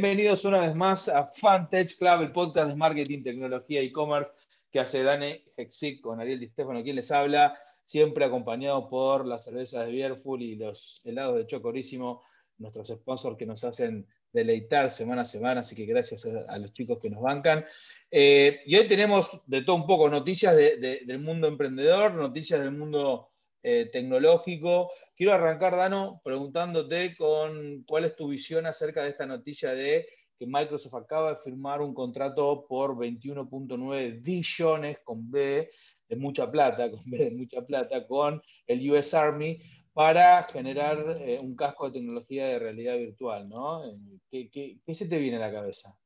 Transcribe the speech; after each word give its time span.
Bienvenidos 0.00 0.44
una 0.44 0.60
vez 0.60 0.76
más 0.76 1.08
a 1.08 1.26
Fantech 1.26 1.98
Club, 1.98 2.20
el 2.20 2.30
podcast 2.30 2.70
de 2.70 2.76
marketing, 2.76 3.24
tecnología 3.24 3.82
y 3.82 3.86
e-commerce 3.86 4.30
que 4.70 4.78
hace 4.78 5.02
Dani 5.02 5.42
Hexic 5.56 6.00
con 6.00 6.20
Ariel 6.20 6.38
Di 6.38 6.46
Stefano, 6.46 6.84
quien 6.84 6.94
les 6.94 7.10
habla, 7.10 7.58
siempre 7.82 8.24
acompañado 8.24 8.88
por 8.88 9.26
las 9.26 9.42
cervezas 9.42 9.84
de 9.84 9.90
Bierful 9.90 10.40
y 10.40 10.54
los 10.54 11.00
helados 11.02 11.38
de 11.38 11.48
Chocorísimo, 11.48 12.22
nuestros 12.58 12.86
sponsors 12.86 13.36
que 13.36 13.44
nos 13.44 13.64
hacen 13.64 14.06
deleitar 14.32 14.88
semana 14.88 15.22
a 15.22 15.24
semana, 15.24 15.62
así 15.62 15.74
que 15.74 15.84
gracias 15.84 16.24
a, 16.24 16.58
los 16.58 16.72
chicos 16.72 17.00
que 17.02 17.10
nos 17.10 17.20
bancan. 17.20 17.66
Eh, 18.08 18.60
y 18.66 18.76
hoy 18.76 18.86
tenemos 18.86 19.42
de 19.46 19.62
todo 19.62 19.74
un 19.74 19.86
poco 19.88 20.08
noticias 20.08 20.54
del 20.54 21.18
mundo 21.18 21.48
emprendedor, 21.48 22.14
noticias 22.14 22.60
del 22.60 22.70
mundo 22.70 23.30
eh, 23.64 23.88
tecnológico. 23.92 24.92
Quiero 25.18 25.32
arrancar, 25.32 25.74
Dano, 25.74 26.20
preguntándote 26.22 27.16
con 27.16 27.82
cuál 27.88 28.04
es 28.04 28.14
tu 28.14 28.28
visión 28.28 28.66
acerca 28.66 29.02
de 29.02 29.08
esta 29.08 29.26
noticia 29.26 29.74
de 29.74 30.06
que 30.38 30.46
Microsoft 30.46 30.94
acaba 30.94 31.30
de 31.30 31.40
firmar 31.40 31.80
un 31.80 31.92
contrato 31.92 32.64
por 32.68 32.96
21.9 32.96 34.22
billones 34.22 35.00
con 35.02 35.28
B 35.28 35.72
de 36.08 36.16
mucha 36.16 36.48
plata, 36.48 36.88
con 36.88 37.00
B 37.10 37.18
de 37.18 37.30
mucha 37.32 37.66
plata, 37.66 38.06
con 38.06 38.40
el 38.64 38.90
US 38.92 39.12
Army 39.12 39.58
para 39.92 40.44
generar 40.44 41.18
eh, 41.20 41.38
un 41.42 41.56
casco 41.56 41.86
de 41.86 41.98
tecnología 41.98 42.46
de 42.46 42.60
realidad 42.60 42.96
virtual, 42.96 43.48
¿no? 43.48 43.82
¿Qué, 44.30 44.48
qué 44.48 44.94
se 44.94 45.08
te 45.08 45.18
viene 45.18 45.38
a 45.38 45.48
la 45.48 45.52
cabeza? 45.52 45.98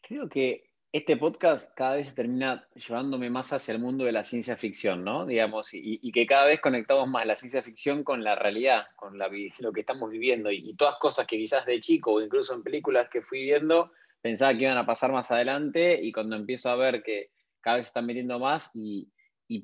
Creo 0.00 0.26
que 0.26 0.70
este 0.94 1.16
podcast 1.16 1.74
cada 1.74 1.96
vez 1.96 2.14
termina 2.14 2.68
llevándome 2.76 3.28
más 3.28 3.52
hacia 3.52 3.72
el 3.72 3.80
mundo 3.80 4.04
de 4.04 4.12
la 4.12 4.22
ciencia 4.22 4.56
ficción, 4.56 5.02
¿no? 5.02 5.26
Digamos, 5.26 5.70
y, 5.72 6.12
que 6.12 6.24
cada 6.24 6.46
vez 6.46 6.60
conectamos 6.60 7.08
más 7.08 7.26
la 7.26 7.34
ciencia 7.34 7.62
ficción 7.62 8.04
con 8.04 8.22
la 8.22 8.36
realidad, 8.36 8.84
con 8.94 9.18
lo 9.18 9.72
que 9.72 9.80
estamos 9.80 10.08
viviendo 10.08 10.52
y, 10.52 10.72
todas 10.76 10.94
cosas 11.00 11.26
que 11.26 11.36
quizás 11.36 11.66
de 11.66 11.80
chico 11.80 12.12
o 12.12 12.22
incluso 12.22 12.54
en 12.54 12.62
películas 12.62 13.08
que 13.10 13.22
fui 13.22 13.42
viendo 13.42 13.90
pensaba 14.20 14.56
que 14.56 14.62
iban 14.62 14.78
a 14.78 14.86
pasar 14.86 15.10
más 15.10 15.32
adelante 15.32 15.98
y 16.00 16.12
cuando 16.12 16.36
empiezo 16.36 16.70
a 16.70 16.76
ver 16.76 17.02
que 17.02 17.30
cada 17.60 17.78
vez 17.78 17.88
están 17.88 18.06
metiendo 18.06 18.38
más 18.38 18.70
y, 18.72 19.10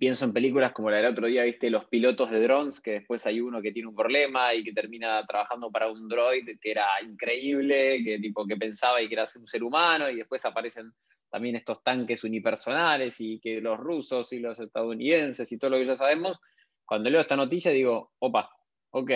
pienso 0.00 0.24
en 0.24 0.32
películas 0.32 0.72
como 0.72 0.90
la 0.90 0.96
del 0.96 1.06
otro 1.06 1.28
día, 1.28 1.44
viste, 1.44 1.70
los 1.70 1.84
pilotos 1.84 2.32
de 2.32 2.42
drones, 2.42 2.80
que 2.80 2.90
después 2.92 3.24
hay 3.26 3.40
uno 3.40 3.62
que 3.62 3.70
tiene 3.70 3.88
un 3.88 3.94
problema 3.94 4.52
y 4.52 4.64
que 4.64 4.72
termina 4.72 5.24
trabajando 5.26 5.70
para 5.70 5.92
un 5.92 6.08
droid 6.08 6.58
que 6.60 6.70
era 6.72 6.86
increíble, 7.04 8.02
que 8.02 8.18
tipo 8.18 8.44
que 8.46 8.56
pensaba 8.56 9.00
y 9.00 9.06
que 9.06 9.14
era 9.14 9.26
un 9.36 9.46
ser 9.46 9.62
humano 9.62 10.10
y 10.10 10.16
después 10.16 10.44
aparecen 10.44 10.92
también 11.30 11.56
estos 11.56 11.82
tanques 11.82 12.24
unipersonales 12.24 13.20
y 13.20 13.38
que 13.40 13.60
los 13.60 13.78
rusos 13.78 14.32
y 14.32 14.40
los 14.40 14.58
estadounidenses 14.58 15.50
y 15.52 15.58
todo 15.58 15.70
lo 15.70 15.78
que 15.78 15.86
ya 15.86 15.96
sabemos, 15.96 16.40
cuando 16.84 17.08
leo 17.08 17.20
esta 17.20 17.36
noticia 17.36 17.70
digo, 17.70 18.12
opa, 18.18 18.50
ok, 18.90 19.10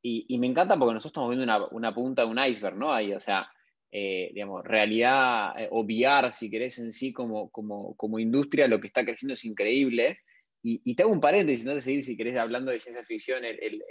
y, 0.00 0.38
me 0.38 0.46
encanta 0.46 0.78
porque 0.78 0.94
nosotros 0.94 1.10
estamos 1.10 1.36
viendo 1.36 1.68
una, 1.72 1.94
punta 1.94 2.22
de 2.24 2.28
un 2.28 2.38
iceberg, 2.38 2.76
¿no? 2.76 2.92
Ahí, 2.92 3.12
o 3.12 3.20
sea, 3.20 3.50
eh, 3.90 4.30
digamos, 4.32 4.64
realidad 4.64 5.60
eh, 5.60 5.68
o 5.70 5.82
VR, 5.82 6.32
si 6.32 6.50
querés, 6.50 6.78
en 6.78 6.92
sí 6.92 7.12
como, 7.12 7.50
como, 7.50 7.96
como, 7.96 8.18
industria, 8.18 8.68
lo 8.68 8.80
que 8.80 8.86
está 8.86 9.04
creciendo 9.04 9.34
es 9.34 9.44
increíble. 9.44 10.20
Y, 10.62 10.80
y 10.84 10.94
te 10.94 11.02
hago 11.02 11.12
un 11.12 11.20
paréntesis, 11.20 11.64
no 11.66 11.74
de 11.74 11.80
seguir, 11.80 12.04
si 12.04 12.16
querés, 12.16 12.36
hablando 12.36 12.70
de 12.70 12.78
ciencia 12.78 13.04
ficción, 13.04 13.44
el, 13.44 13.58
el, 13.62 13.82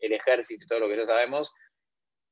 el, 0.00 0.12
ejército 0.12 0.64
y 0.64 0.68
todo 0.68 0.80
lo 0.80 0.88
que 0.88 0.96
ya 0.96 1.04
sabemos. 1.04 1.52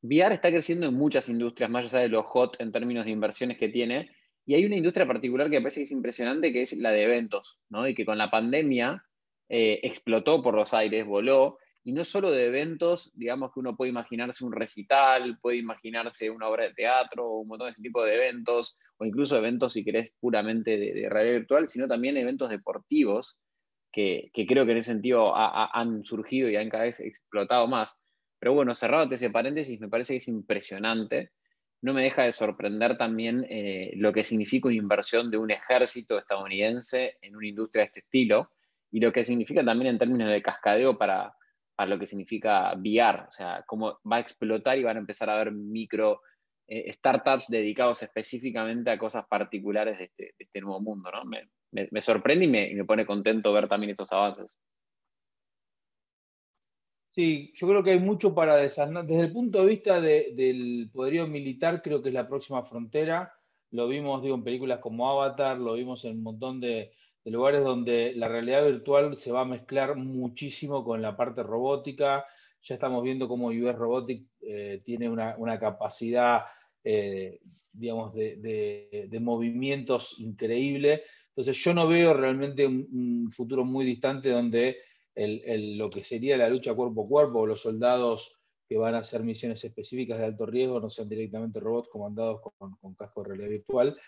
VR 0.03 0.35
está 0.35 0.51
creciendo 0.51 0.87
en 0.87 0.95
muchas 0.95 1.29
industrias, 1.29 1.71
más 1.71 1.87
allá 1.87 2.03
de 2.03 2.09
lo 2.09 2.23
hot 2.23 2.61
en 2.61 2.73
términos 2.73 3.05
de 3.05 3.11
inversiones 3.11 3.59
que 3.59 3.69
tiene, 3.69 4.11
y 4.47 4.55
hay 4.55 4.65
una 4.65 4.77
industria 4.77 5.07
particular 5.07 5.49
que 5.49 5.57
me 5.57 5.63
parece 5.63 5.81
que 5.81 5.85
es 5.85 5.93
impresionante, 5.93 6.53
que 6.53 6.63
es 6.63 6.77
la 6.77 6.91
de 6.91 7.05
eventos, 7.05 7.59
¿no? 7.71 7.89
Y 7.89 7.95
que 7.95 8.05
con 8.05 8.19
la 8.19 8.31
pandemia 8.31 9.05
eh, 9.49 9.81
explotó 9.83 10.43
por 10.43 10.55
los 10.55 10.75
aires, 10.75 11.07
voló, 11.07 11.59
y 11.83 11.93
no 11.93 12.03
solo 12.05 12.31
de 12.31 12.47
eventos, 12.47 13.11
digamos 13.15 13.53
que 13.53 13.61
uno 13.61 13.77
puede 13.77 13.91
imaginarse 13.91 14.45
un 14.45 14.53
recital, 14.53 15.39
puede 15.41 15.59
imaginarse 15.59 16.31
una 16.31 16.49
obra 16.49 16.65
de 16.65 16.75
teatro, 16.75 17.31
un 17.31 17.49
montón 17.49 17.67
de 17.67 17.73
ese 17.73 17.83
tipo 17.83 18.03
de 18.03 18.15
eventos, 18.15 18.79
o 18.97 19.05
incluso 19.05 19.37
eventos, 19.37 19.75
si 19.75 19.85
querés, 19.85 20.11
puramente 20.19 20.79
de, 20.79 21.09
realidad 21.11 21.41
virtual, 21.41 21.69
sino 21.69 21.87
también 21.87 22.17
eventos 22.17 22.49
deportivos, 22.49 23.37
que, 23.93 24.31
creo 24.33 24.65
que 24.65 24.73
en 24.73 24.79
ese 24.79 24.93
sentido 24.93 25.35
han 25.37 26.05
surgido 26.05 26.49
y 26.49 26.57
han 26.57 26.71
cada 26.71 26.85
vez 26.85 27.01
explotado 27.01 27.69
más. 27.69 28.01
Pero 28.41 28.55
bueno, 28.55 28.75
cerrado 28.75 29.09
ese 29.15 29.31
paréntesis, 29.31 29.79
me 29.79 29.89
parece 29.89 30.15
que 30.15 30.19
es 30.19 30.29
impresionante 30.29 31.31
no 31.85 31.93
me 31.93 32.03
deja 32.03 32.23
de 32.23 32.33
sorprender 32.33 32.97
también 32.97 33.47
eh, 33.51 33.93
lo 33.97 34.11
que 34.11 34.25
significa 34.25 34.69
una 34.69 34.77
inversión 34.79 35.31
de 35.31 35.37
un 35.37 35.51
ejército 35.51 36.17
estadounidense 36.17 37.19
en 37.21 37.37
una 37.37 37.47
industria 37.47 37.83
de 37.83 37.87
este 37.89 38.01
estilo 38.01 38.53
y 38.91 39.01
lo 39.01 39.13
que 39.13 39.23
significa 39.23 39.63
también 39.63 39.91
en 39.91 39.99
términos 39.99 40.31
de 40.31 40.41
cascadeo 40.41 40.97
para, 40.97 41.35
lo 41.87 41.99
que 41.99 42.07
significa 42.07 42.73
VR, 42.73 43.25
o 43.29 43.33
sea, 43.33 43.65
cómo 43.67 44.01
va 44.11 44.17
a 44.17 44.21
explotar 44.21 44.79
y 44.79 44.83
van 44.83 44.97
a 44.97 45.01
empezar 45.01 45.29
a 45.29 45.35
haber 45.35 45.53
micro 45.53 46.23
eh, 46.67 46.91
startups 46.91 47.49
dedicados 47.49 48.03
específicamente 48.03 48.91
a 48.91 48.97
cosas 48.97 49.27
particulares 49.29 49.99
de 49.99 50.05
este, 50.05 50.35
este 50.39 50.61
nuevo 50.63 50.81
mundo, 50.81 51.11
¿no? 51.13 51.23
Me, 51.27 52.01
sorprende 52.01 52.47
y 52.47 52.49
me, 52.49 52.71
y 52.71 52.75
me 52.77 52.87
pone 52.87 53.05
contento 53.05 53.53
ver 53.53 53.69
también 53.69 53.91
estos 53.91 54.11
avances. 54.11 54.59
Sí, 57.15 57.53
yo 57.55 57.69
creo 57.69 57.85
que 57.85 57.93
hay 57.93 58.01
mucho 58.01 58.35
para 58.35 58.57
desarmar. 58.57 59.07
Desde 59.07 59.23
el 59.23 59.33
punto 59.33 59.61
de 59.61 59.67
vista 59.67 60.01
del 60.01 60.91
poderío 60.93 61.29
militar, 61.29 61.81
creo 61.81 62.03
que 62.03 62.09
es 62.09 62.15
la 62.15 62.27
próxima 62.27 62.65
frontera. 62.65 63.33
Lo 63.71 63.87
vimos, 63.87 64.21
digo, 64.21 64.35
en 64.35 64.43
películas 64.43 64.81
como 64.81 65.09
Avatar, 65.09 65.59
lo 65.59 65.75
vimos 65.75 66.05
en 66.05 66.17
un 66.17 66.23
montón 66.25 66.61
de, 66.61 66.91
lugares 67.25 67.63
donde 67.63 68.15
la 68.17 68.27
realidad 68.27 68.65
virtual 68.67 69.17
se 69.17 69.31
va 69.31 69.43
a 69.43 69.45
mezclar 69.45 69.95
muchísimo 69.95 70.83
con 70.83 71.01
la 71.03 71.17
parte 71.17 71.45
robótica. 71.45 72.27
Ya 72.63 72.75
estamos 72.75 73.05
viendo 73.05 73.29
cómo 73.29 73.47
US 73.49 73.77
Robotic 73.77 74.27
eh, 74.41 74.83
tiene 74.85 75.09
una, 75.09 75.59
capacidad, 75.61 76.43
eh, 76.83 77.39
digamos, 77.73 78.13
de, 78.13 79.19
movimientos 79.21 80.17
increíble. 80.19 81.05
Entonces, 81.29 81.57
yo 81.63 81.75
no 81.75 81.87
veo 81.87 82.13
realmente 82.13 82.67
un 82.67 83.31
futuro 83.31 83.65
muy 83.65 83.85
distante 83.85 84.31
donde 84.31 84.79
lo 85.17 85.91
que 85.91 86.03
sería 86.03 86.37
la 86.37 86.49
lucha 86.49 86.75
cuerpo 86.75 87.05
a 87.05 87.09
cuerpo 87.09 87.41
o 87.41 87.47
los 87.47 87.61
soldados 87.61 88.39
que 88.69 88.77
van 88.77 88.95
a 88.95 88.99
hacer 88.99 89.23
misiones 89.23 89.63
específicas 89.65 90.19
de 90.19 90.25
alto 90.25 90.47
riesgo 90.47 90.81
no 90.81 90.91
sean 90.91 91.09
directamente 91.09 91.61
robots 91.61 91.89
comandados 91.89 92.41
con, 92.57 92.95
casco 92.95 93.23
de 93.23 93.29
realidad 93.29 93.51
virtual. 93.51 94.01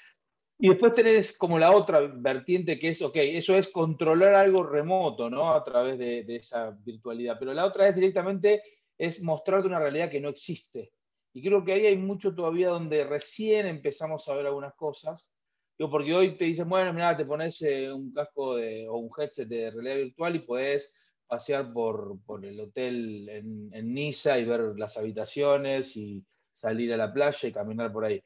Y 0.58 0.70
después 0.70 0.94
tenés 0.94 1.36
como 1.36 1.58
la 1.58 1.72
otra 1.72 2.00
vertiente 2.00 2.78
que 2.78 2.88
es, 2.88 3.02
ok, 3.02 3.16
eso 3.16 3.56
es 3.56 3.68
controlar 3.68 4.34
algo 4.34 4.64
remoto, 4.64 5.28
¿no? 5.28 5.52
A 5.52 5.62
través 5.62 5.98
de, 5.98 6.24
esa 6.34 6.70
virtualidad. 6.70 7.36
Pero 7.38 7.52
la 7.52 7.66
otra 7.66 7.88
es 7.88 7.94
directamente, 7.94 8.62
es 8.96 9.22
mostrarte 9.22 9.68
una 9.68 9.80
realidad 9.80 10.10
que 10.10 10.20
no 10.20 10.30
existe. 10.30 10.92
Y 11.34 11.42
creo 11.42 11.62
que 11.62 11.74
ahí 11.74 11.84
hay 11.84 11.98
mucho 11.98 12.34
todavía 12.34 12.70
donde 12.70 13.04
recién 13.04 13.66
empezamos 13.66 14.26
a 14.28 14.34
ver 14.34 14.46
algunas 14.46 14.74
cosas. 14.74 15.35
Porque 15.78 16.14
hoy 16.14 16.36
te 16.36 16.46
dicen, 16.46 16.68
bueno, 16.68 16.92
mira, 16.92 17.16
te 17.16 17.26
pones 17.26 17.60
eh, 17.62 17.92
un 17.92 18.10
casco 18.12 18.52
o 18.54 18.98
un 18.98 19.10
headset 19.16 19.46
de 19.46 19.70
realidad 19.70 19.96
virtual 19.96 20.36
y 20.36 20.38
puedes 20.40 20.94
pasear 21.26 21.72
por, 21.72 22.18
el 22.42 22.60
hotel 22.60 23.28
en, 23.28 23.94
Niza 23.94 24.38
y 24.38 24.44
ver 24.44 24.78
las 24.78 24.96
habitaciones 24.96 25.96
y 25.96 26.24
salir 26.52 26.92
a 26.92 26.96
la 26.96 27.12
playa 27.12 27.48
y 27.48 27.52
caminar 27.52 27.92
por 27.92 28.04
ahí. 28.04 28.22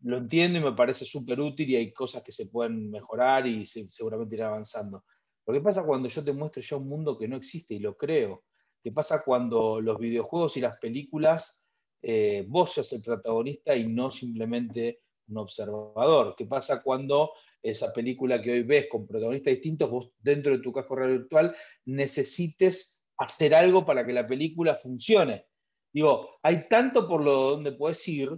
Lo 0.00 0.18
entiendo 0.18 0.58
y 0.58 0.62
me 0.62 0.72
parece 0.72 1.04
súper 1.04 1.40
útil 1.40 1.70
y 1.70 1.76
hay 1.76 1.92
cosas 1.92 2.22
que 2.22 2.32
se 2.32 2.46
pueden 2.46 2.90
mejorar 2.90 3.46
y 3.46 3.66
seguramente 3.66 4.34
ir 4.34 4.42
avanzando. 4.42 5.04
Lo 5.46 5.54
que 5.54 5.60
pasa 5.60 5.84
cuando 5.84 6.08
yo 6.08 6.24
te 6.24 6.32
muestro 6.32 6.60
ya 6.60 6.76
un 6.76 6.88
mundo 6.88 7.16
que 7.16 7.28
no 7.28 7.36
existe 7.36 7.74
y 7.74 7.78
lo 7.78 7.96
creo. 7.96 8.44
¿Qué 8.82 8.90
pasa 8.92 9.22
cuando 9.24 9.80
los 9.80 9.98
videojuegos 9.98 10.56
y 10.56 10.60
las 10.60 10.78
películas, 10.78 11.66
eh, 12.02 12.44
vos 12.48 12.72
sos 12.72 12.92
el 12.92 13.02
protagonista 13.02 13.74
y 13.74 13.86
no 13.86 14.10
simplemente 14.10 15.00
un 15.28 15.38
observador? 15.38 16.34
¿Qué 16.36 16.46
pasa 16.46 16.82
cuando 16.82 17.32
esa 17.62 17.92
película 17.92 18.40
que 18.40 18.52
hoy 18.52 18.62
ves 18.62 18.86
con 18.88 19.06
protagonistas 19.06 19.54
distintos, 19.54 19.90
vos 19.90 20.12
dentro 20.18 20.52
de 20.52 20.62
tu 20.62 20.72
casco 20.72 20.94
real 20.96 21.18
virtual 21.18 21.56
necesites 21.84 23.04
hacer 23.18 23.54
algo 23.54 23.84
para 23.84 24.04
que 24.06 24.12
la 24.12 24.26
película 24.26 24.74
funcione. 24.74 25.46
Digo, 25.92 26.38
hay 26.42 26.68
tanto 26.68 27.08
por 27.08 27.22
lo 27.22 27.50
donde 27.50 27.72
puedes 27.72 28.06
ir 28.08 28.30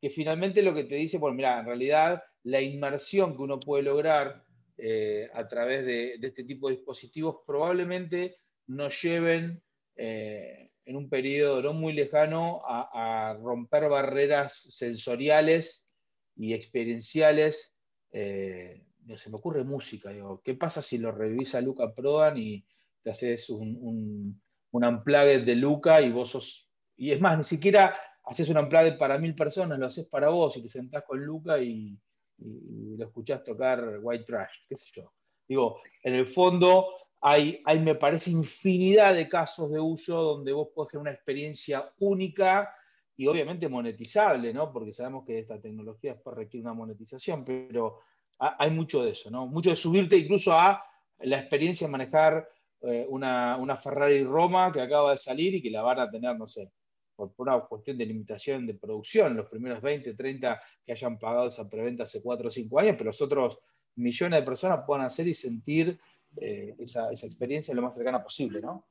que 0.00 0.10
finalmente 0.10 0.62
lo 0.62 0.74
que 0.74 0.84
te 0.84 0.94
dice, 0.94 1.18
bueno, 1.18 1.36
mira, 1.36 1.60
en 1.60 1.66
realidad 1.66 2.22
la 2.44 2.60
inmersión 2.60 3.36
que 3.36 3.42
uno 3.42 3.60
puede 3.60 3.82
lograr 3.82 4.44
eh, 4.78 5.28
a 5.34 5.46
través 5.46 5.84
de, 5.84 6.14
este 6.14 6.44
tipo 6.44 6.68
de 6.68 6.76
dispositivos 6.76 7.38
probablemente 7.46 8.36
nos 8.66 9.02
lleven 9.02 9.62
eh, 9.96 10.70
en 10.86 10.96
un 10.96 11.10
periodo 11.10 11.60
no 11.60 11.74
muy 11.74 11.92
lejano 11.92 12.62
a, 12.64 13.36
romper 13.42 13.88
barreras 13.88 14.54
sensoriales 14.70 15.89
y 16.36 16.54
experienciales 16.54 17.74
eh, 18.12 18.82
se 19.16 19.30
me 19.30 19.36
ocurre 19.36 19.64
música, 19.64 20.10
digo, 20.10 20.40
¿qué 20.44 20.54
pasa 20.54 20.82
si 20.82 20.98
lo 20.98 21.12
revisa 21.12 21.60
Luca 21.60 21.94
Prodan 21.94 22.36
y 22.36 22.64
te 23.02 23.10
haces 23.10 23.50
un, 23.50 23.76
un, 23.80 24.42
un 24.72 25.04
de 25.44 25.54
Luca 25.56 26.00
y 26.00 26.12
vos 26.12 26.30
sos, 26.30 26.68
y 26.96 27.12
es 27.12 27.20
más, 27.20 27.36
ni 27.36 27.44
siquiera 27.44 27.94
haces 28.24 28.48
un 28.48 28.58
unplugged 28.58 28.98
para 28.98 29.18
mil 29.18 29.34
personas, 29.34 29.78
lo 29.78 29.86
haces 29.86 30.06
para 30.06 30.28
vos 30.28 30.56
y 30.56 30.62
te 30.62 30.68
sentás 30.68 31.04
con 31.04 31.24
Luca 31.24 31.58
y, 31.58 31.98
lo 32.42 33.04
escuchás 33.04 33.44
tocar 33.44 33.98
White 34.00 34.24
Trash, 34.24 34.50
qué 34.66 34.74
sé 34.74 34.86
yo. 34.94 35.12
Digo, 35.46 35.82
en 36.02 36.14
el 36.14 36.26
fondo 36.26 36.86
hay, 37.20 37.60
hay, 37.66 37.80
me 37.80 37.96
parece, 37.96 38.30
infinidad 38.30 39.14
de 39.14 39.28
casos 39.28 39.70
de 39.70 39.78
uso 39.78 40.22
donde 40.22 40.54
vos 40.54 40.68
podés 40.74 40.92
tener 40.92 41.02
una 41.02 41.12
experiencia 41.12 41.92
única 41.98 42.74
y 43.20 43.26
obviamente 43.26 43.68
monetizable, 43.68 44.50
¿no? 44.54 44.72
Porque 44.72 44.94
sabemos 44.94 45.26
que 45.26 45.40
esta 45.40 45.60
tecnología 45.60 46.14
después 46.14 46.34
requiere 46.34 46.62
una 46.62 46.72
monetización, 46.72 47.44
pero 47.44 47.98
hay 48.38 48.70
mucho 48.70 49.04
de 49.04 49.10
eso, 49.10 49.30
¿no? 49.30 49.46
Mucho 49.46 49.68
de 49.68 49.76
subirte 49.76 50.16
incluso 50.16 50.54
a 50.54 50.82
la 51.18 51.38
experiencia 51.38 51.86
de 51.86 51.90
manejar 51.90 52.48
eh, 52.80 53.04
una, 53.10 53.58
una, 53.58 53.76
Ferrari 53.76 54.24
Roma 54.24 54.72
que 54.72 54.80
acaba 54.80 55.10
de 55.10 55.18
salir 55.18 55.54
y 55.54 55.60
que 55.60 55.70
la 55.70 55.82
van 55.82 56.00
a 56.00 56.10
tener, 56.10 56.34
no 56.38 56.48
sé, 56.48 56.72
por, 57.14 57.30
una 57.36 57.60
cuestión 57.60 57.98
de 57.98 58.06
limitación 58.06 58.66
de 58.66 58.72
producción, 58.72 59.36
los 59.36 59.50
primeros 59.50 59.82
20, 59.82 60.14
30 60.14 60.58
que 60.82 60.92
hayan 60.92 61.18
pagado 61.18 61.48
esa 61.48 61.68
preventa 61.68 62.04
hace 62.04 62.22
4 62.22 62.48
o 62.48 62.50
5 62.50 62.78
años, 62.80 62.94
pero 62.96 63.08
los 63.08 63.20
otros 63.20 63.58
millones 63.96 64.40
de 64.40 64.46
personas 64.46 64.80
puedan 64.86 65.04
hacer 65.04 65.28
y 65.28 65.34
sentir 65.34 66.00
eh, 66.38 66.74
esa, 66.78 67.10
esa 67.10 67.26
experiencia 67.26 67.74
lo 67.74 67.82
más 67.82 67.94
cercana 67.94 68.22
posible, 68.22 68.62
¿no? 68.62 68.86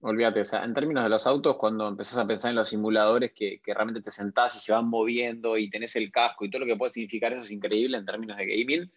Olvídate, 0.00 0.42
o 0.42 0.44
sea, 0.44 0.64
en 0.64 0.74
términos 0.74 1.02
de 1.02 1.10
los 1.10 1.26
autos, 1.26 1.56
cuando 1.56 1.88
empezás 1.88 2.18
a 2.18 2.26
pensar 2.26 2.50
en 2.50 2.56
los 2.56 2.68
simuladores 2.68 3.32
que, 3.32 3.60
realmente 3.66 4.00
te 4.00 4.12
sentás 4.12 4.54
y 4.54 4.60
se 4.60 4.72
van 4.72 4.88
moviendo 4.88 5.56
y 5.56 5.68
tenés 5.70 5.96
el 5.96 6.12
casco 6.12 6.44
y 6.44 6.50
todo 6.50 6.60
lo 6.60 6.66
que 6.66 6.76
puede 6.76 6.92
significar 6.92 7.32
eso 7.32 7.42
es 7.42 7.50
increíble 7.50 7.96
en 7.98 8.06
términos 8.06 8.36
de 8.36 8.46
gaming. 8.46 8.92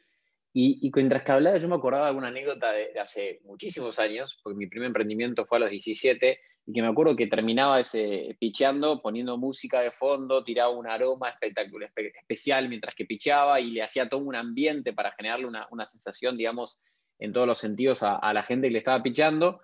Y, 0.54 0.80
y 0.86 0.92
mientras 0.94 1.24
que 1.24 1.32
hablaba, 1.32 1.58
yo 1.58 1.68
me 1.68 1.76
acordaba 1.76 2.06
de 2.06 2.10
alguna 2.10 2.28
anécdota 2.28 2.72
de, 2.72 3.00
hace 3.00 3.40
muchísimos 3.46 3.98
años, 3.98 4.40
porque 4.44 4.58
mi 4.58 4.68
primer 4.68 4.88
emprendimiento 4.88 5.46
fue 5.46 5.58
a 5.58 5.62
los 5.62 5.70
17, 5.72 6.40
y 6.68 6.74
que 6.74 6.82
me 6.82 6.90
acuerdo 6.90 7.16
que 7.16 7.26
terminaba 7.26 7.80
ese 7.80 8.38
picheando, 8.40 9.02
poniendo 9.02 9.38
música 9.38 9.82
de 9.82 9.92
fondo, 9.92 10.44
tiraba 10.44 10.70
un 10.70 10.88
aroma 10.88 11.30
espectacular, 11.30 11.92
especial 11.96 12.70
mientras 12.70 12.94
que 12.94 13.06
picheaba 13.06 13.60
y 13.60 13.72
le 13.72 13.82
hacía 13.82 14.08
todo 14.08 14.22
un 14.22 14.36
ambiente 14.36 14.94
para 14.94 15.12
generarle 15.14 15.48
una, 15.48 15.68
una 15.72 15.86
sensación, 15.86 16.38
digamos, 16.38 16.80
en 17.18 17.34
todos 17.34 17.48
los 17.48 17.58
sentidos 17.60 18.04
a, 18.04 18.34
la 18.34 18.44
gente 18.44 18.68
que 18.68 18.74
le 18.74 18.78
estaba 18.80 19.02
picheando 19.02 19.62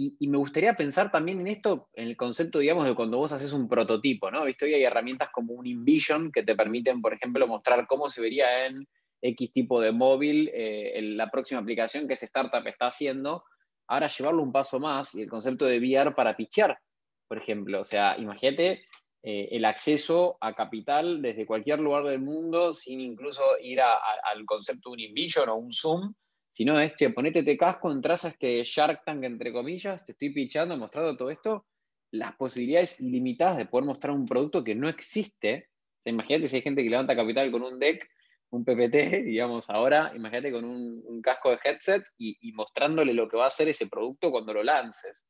y, 0.00 0.28
me 0.28 0.38
gustaría 0.38 0.74
pensar 0.74 1.10
también 1.10 1.40
en 1.40 1.48
esto, 1.48 1.88
en 1.92 2.06
el 2.06 2.16
concepto, 2.16 2.60
digamos, 2.60 2.86
de 2.86 2.94
cuando 2.94 3.18
vos 3.18 3.32
haces 3.32 3.52
un 3.52 3.68
prototipo, 3.68 4.30
¿no? 4.30 4.44
¿Viste? 4.44 4.64
Hoy 4.64 4.74
hay 4.74 4.84
herramientas 4.84 5.30
como 5.32 5.54
un 5.54 5.66
InVision 5.66 6.30
que 6.30 6.44
te 6.44 6.54
permiten, 6.54 7.02
por 7.02 7.14
ejemplo, 7.14 7.48
mostrar 7.48 7.84
cómo 7.88 8.08
se 8.08 8.20
vería 8.20 8.66
en 8.66 8.86
X 9.20 9.52
tipo 9.52 9.80
de 9.80 9.90
móvil 9.90 10.50
eh, 10.54 11.00
la 11.02 11.28
próxima 11.32 11.60
aplicación 11.60 12.06
que 12.06 12.14
ese 12.14 12.26
startup 12.26 12.64
está 12.66 12.86
haciendo. 12.86 13.42
Ahora 13.88 14.06
llevarlo 14.06 14.40
un 14.44 14.52
paso 14.52 14.78
más 14.78 15.16
y 15.16 15.22
el 15.22 15.28
concepto 15.28 15.64
de 15.64 15.78
VR 15.80 16.14
para 16.14 16.36
pichear, 16.36 16.78
por 17.26 17.38
ejemplo. 17.38 17.80
O 17.80 17.84
sea, 17.84 18.16
imagínate 18.18 18.84
eh, 19.24 19.48
el 19.50 19.64
acceso 19.64 20.38
a 20.40 20.54
capital 20.54 21.20
desde 21.20 21.44
cualquier 21.44 21.80
lugar 21.80 22.04
del 22.04 22.20
mundo 22.20 22.72
sin 22.72 23.00
incluso 23.00 23.42
ir 23.60 23.80
al 23.80 24.46
concepto 24.46 24.90
de 24.90 24.92
un 24.92 25.00
InVision 25.00 25.48
o 25.48 25.56
un 25.56 25.72
Zoom, 25.72 26.14
si 26.48 26.64
no 26.64 26.80
es, 26.80 26.94
che, 26.94 27.10
ponete 27.10 27.40
este 27.40 27.56
casco, 27.56 27.92
entras 27.92 28.24
a 28.24 28.28
este 28.28 28.64
Shark 28.64 29.04
Tank, 29.04 29.22
entre 29.24 29.52
comillas, 29.52 30.04
te 30.04 30.12
estoy 30.12 30.30
pichando, 30.30 30.76
mostrando 30.76 31.16
todo 31.16 31.30
esto, 31.30 31.66
las 32.10 32.34
posibilidades 32.36 33.00
ilimitadas 33.00 33.58
de 33.58 33.66
poder 33.66 33.84
mostrar 33.84 34.14
un 34.14 34.26
producto 34.26 34.64
que 34.64 34.74
no 34.74 34.88
existe. 34.88 35.68
O 36.04 36.08
imagínate 36.08 36.48
si 36.48 36.56
hay 36.56 36.62
gente 36.62 36.82
que 36.82 36.90
levanta 36.90 37.14
capital 37.14 37.50
con 37.50 37.62
un 37.62 37.78
deck, 37.78 38.08
un 38.50 38.64
PPT, 38.64 38.94
digamos, 39.24 39.68
ahora, 39.68 40.12
imagínate 40.14 40.50
con 40.50 40.64
un, 40.64 41.20
casco 41.22 41.50
de 41.50 41.58
headset 41.62 42.04
y, 42.16 42.52
mostrándole 42.52 43.12
lo 43.12 43.28
que 43.28 43.36
va 43.36 43.44
a 43.44 43.48
hacer 43.48 43.68
ese 43.68 43.86
producto 43.86 44.30
cuando 44.30 44.54
lo 44.54 44.62
lances. 44.62 45.24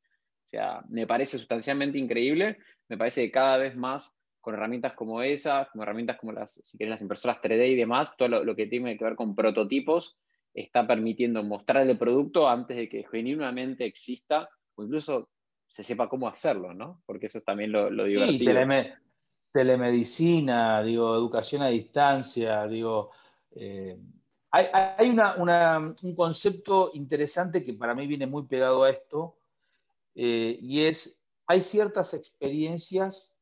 O 0.45 0.47
sea, 0.47 0.81
me 0.89 1.05
parece 1.05 1.37
sustancialmente 1.37 1.97
increíble, 1.97 2.57
me 2.87 2.97
parece 2.97 3.23
que 3.23 3.31
cada 3.31 3.57
vez 3.57 3.75
más 3.75 4.15
con 4.39 4.53
herramientas 4.53 4.93
como 4.93 5.21
esas, 5.21 5.69
como 5.69 5.83
herramientas 5.83 6.17
como 6.17 6.31
las, 6.31 6.53
si 6.53 6.77
querés, 6.77 6.91
las 6.91 7.01
impresoras 7.01 7.41
3D 7.41 7.71
y 7.71 7.75
demás, 7.75 8.15
todo 8.15 8.43
lo 8.43 8.55
que 8.55 8.67
tiene 8.67 8.97
que 8.97 9.03
ver 9.03 9.15
con 9.15 9.35
prototipos, 9.35 10.17
está 10.61 10.85
permitiendo 10.85 11.43
mostrar 11.43 11.87
el 11.87 11.97
producto 11.97 12.49
antes 12.49 12.77
de 12.77 12.89
que 12.89 13.05
genuinamente 13.09 13.85
exista 13.85 14.49
o 14.75 14.83
incluso 14.83 15.29
se 15.67 15.83
sepa 15.83 16.09
cómo 16.09 16.27
hacerlo, 16.27 16.73
¿no? 16.73 17.01
Porque 17.05 17.27
eso 17.27 17.37
es 17.37 17.45
también 17.45 17.71
lo, 17.71 17.89
lo 17.89 18.05
divertido. 18.05 18.53
Sí, 18.53 18.89
telemedicina, 19.51 20.83
digo, 20.83 21.15
educación 21.15 21.61
a 21.61 21.67
distancia, 21.67 22.67
digo. 22.67 23.11
Eh, 23.51 23.97
hay, 24.51 25.09
un 25.09 26.15
concepto 26.15 26.91
interesante 26.93 27.63
que 27.63 27.73
para 27.73 27.93
mí 27.93 28.07
viene 28.07 28.25
muy 28.25 28.43
pegado 28.47 28.83
a 28.83 28.89
esto, 28.89 29.37
eh, 30.15 30.57
y 30.59 30.85
es, 30.85 31.23
hay 31.47 31.61
ciertas 31.61 32.13
experiencias 32.13 33.35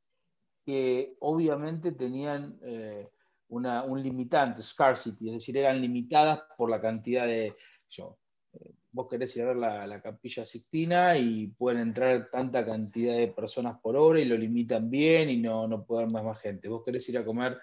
que 0.66 1.16
obviamente 1.20 1.94
tenían 1.94 2.60
eh, 2.62 3.10
un 3.50 4.04
limitante, 4.04 4.62
scarcity, 4.62 5.30
es 5.30 5.34
decir, 5.36 5.58
eran 5.58 5.82
limitadas 5.82 6.42
por 6.58 6.70
la 6.70 6.82
cantidad 6.82 7.26
de... 7.26 7.56
Yo, 7.90 8.18
eh, 8.54 8.72
vos 8.92 9.08
querés 9.10 9.36
ir 9.38 9.44
a 9.44 9.48
ver 9.48 9.58
la, 9.58 10.02
capilla 10.02 10.46
Sixtina 10.46 11.18
y 11.18 11.48
pueden 11.48 11.80
entrar 11.80 12.30
tanta 12.30 12.66
cantidad 12.66 13.16
de 13.16 13.30
personas 13.30 13.80
por 13.80 13.96
hora 13.96 14.20
y 14.20 14.26
lo 14.26 14.38
limitan 14.38 14.90
bien 14.90 15.30
y 15.30 15.38
no, 15.38 15.68
no 15.68 15.86
puede 15.86 16.04
haber 16.04 16.14
más, 16.14 16.24
más 16.24 16.40
gente. 16.40 16.68
Vos 16.68 16.84
querés 16.84 17.08
ir 17.10 17.18
a 17.18 17.26
comer 17.26 17.58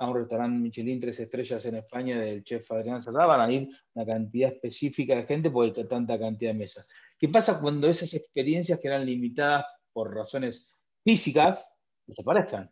a 0.00 0.08
un 0.08 0.16
restaurante 0.16 0.58
Michelin 0.58 0.98
tres 0.98 1.20
estrellas 1.20 1.64
en 1.66 1.76
España 1.76 2.18
del 2.18 2.42
chef 2.42 2.72
Adrián 2.72 3.02
Sardá, 3.02 3.26
van 3.26 3.40
a 3.42 3.52
ir 3.52 3.68
una 3.92 4.06
cantidad 4.06 4.50
específica 4.50 5.14
de 5.14 5.24
gente 5.24 5.50
hay 5.54 5.72
tanta 5.86 6.18
cantidad 6.18 6.52
de 6.52 6.58
mesas. 6.58 6.88
¿Qué 7.18 7.28
pasa 7.28 7.60
cuando 7.60 7.86
esas 7.86 8.14
experiencias 8.14 8.80
que 8.80 8.88
eran 8.88 9.04
limitadas 9.04 9.66
por 9.92 10.14
razones 10.14 10.78
físicas 11.04 11.70
desaparezcan? 12.06 12.70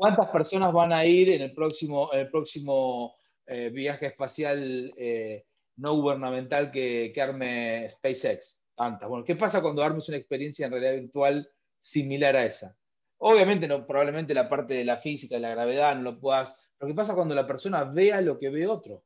¿Cuántas 0.00 0.28
personas 0.28 0.72
van 0.72 0.94
a 0.94 1.04
ir 1.04 1.28
en 1.28 1.42
el 1.42 1.52
próximo, 1.52 2.10
el 2.12 2.30
próximo 2.30 3.16
eh, 3.44 3.68
viaje 3.68 4.06
espacial 4.06 4.94
eh, 4.96 5.44
no 5.76 5.94
gubernamental 5.94 6.70
que, 6.70 7.12
arme 7.20 7.86
SpaceX? 7.86 8.62
Tantas. 8.74 9.06
Bueno, 9.10 9.26
¿qué 9.26 9.36
pasa 9.36 9.60
cuando 9.60 9.82
armes 9.82 10.08
una 10.08 10.16
experiencia 10.16 10.64
en 10.64 10.72
realidad 10.72 10.94
virtual 10.94 11.50
similar 11.78 12.34
a 12.34 12.46
esa? 12.46 12.74
Obviamente, 13.18 13.68
no, 13.68 13.86
probablemente 13.86 14.32
la 14.32 14.48
parte 14.48 14.72
de 14.72 14.86
la 14.86 14.96
física, 14.96 15.34
de 15.34 15.42
la 15.42 15.50
gravedad, 15.50 15.94
no 15.96 16.12
lo 16.12 16.18
puedas. 16.18 16.58
Pero 16.78 16.88
¿qué 16.88 16.94
pasa 16.94 17.14
cuando 17.14 17.34
la 17.34 17.46
persona 17.46 17.84
vea 17.84 18.22
lo 18.22 18.38
que 18.38 18.48
ve 18.48 18.66
otro? 18.66 19.04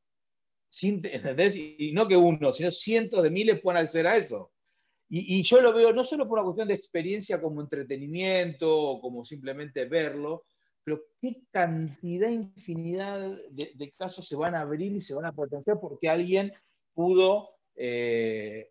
Y 0.81 1.91
no 1.93 2.07
que 2.07 2.17
uno, 2.17 2.53
sino 2.53 2.71
cientos 2.71 3.21
de 3.21 3.31
miles 3.31 3.61
puedan 3.61 3.83
acceder 3.83 4.07
a 4.07 4.17
eso. 4.17 4.53
Y, 5.09 5.41
y, 5.41 5.43
yo 5.43 5.61
lo 5.61 5.73
veo 5.73 5.93
no 5.93 6.05
solo 6.05 6.29
por 6.29 6.39
una 6.39 6.45
cuestión 6.45 6.69
de 6.69 6.75
experiencia 6.75 7.43
como 7.43 7.61
entretenimiento 7.61 8.73
o 8.73 9.01
como 9.01 9.25
simplemente 9.25 9.87
verlo, 9.87 10.45
pero 10.85 11.03
qué 11.21 11.43
cantidad, 11.51 12.29
infinidad 12.29 13.39
de, 13.51 13.95
casos 13.99 14.29
se 14.29 14.37
van 14.37 14.55
a 14.55 14.61
abrir 14.61 14.93
y 14.93 15.01
se 15.01 15.15
van 15.15 15.25
a 15.25 15.33
potenciar 15.33 15.81
porque 15.81 16.09
alguien 16.09 16.53
pudo 16.93 17.57
eh, 17.75 18.71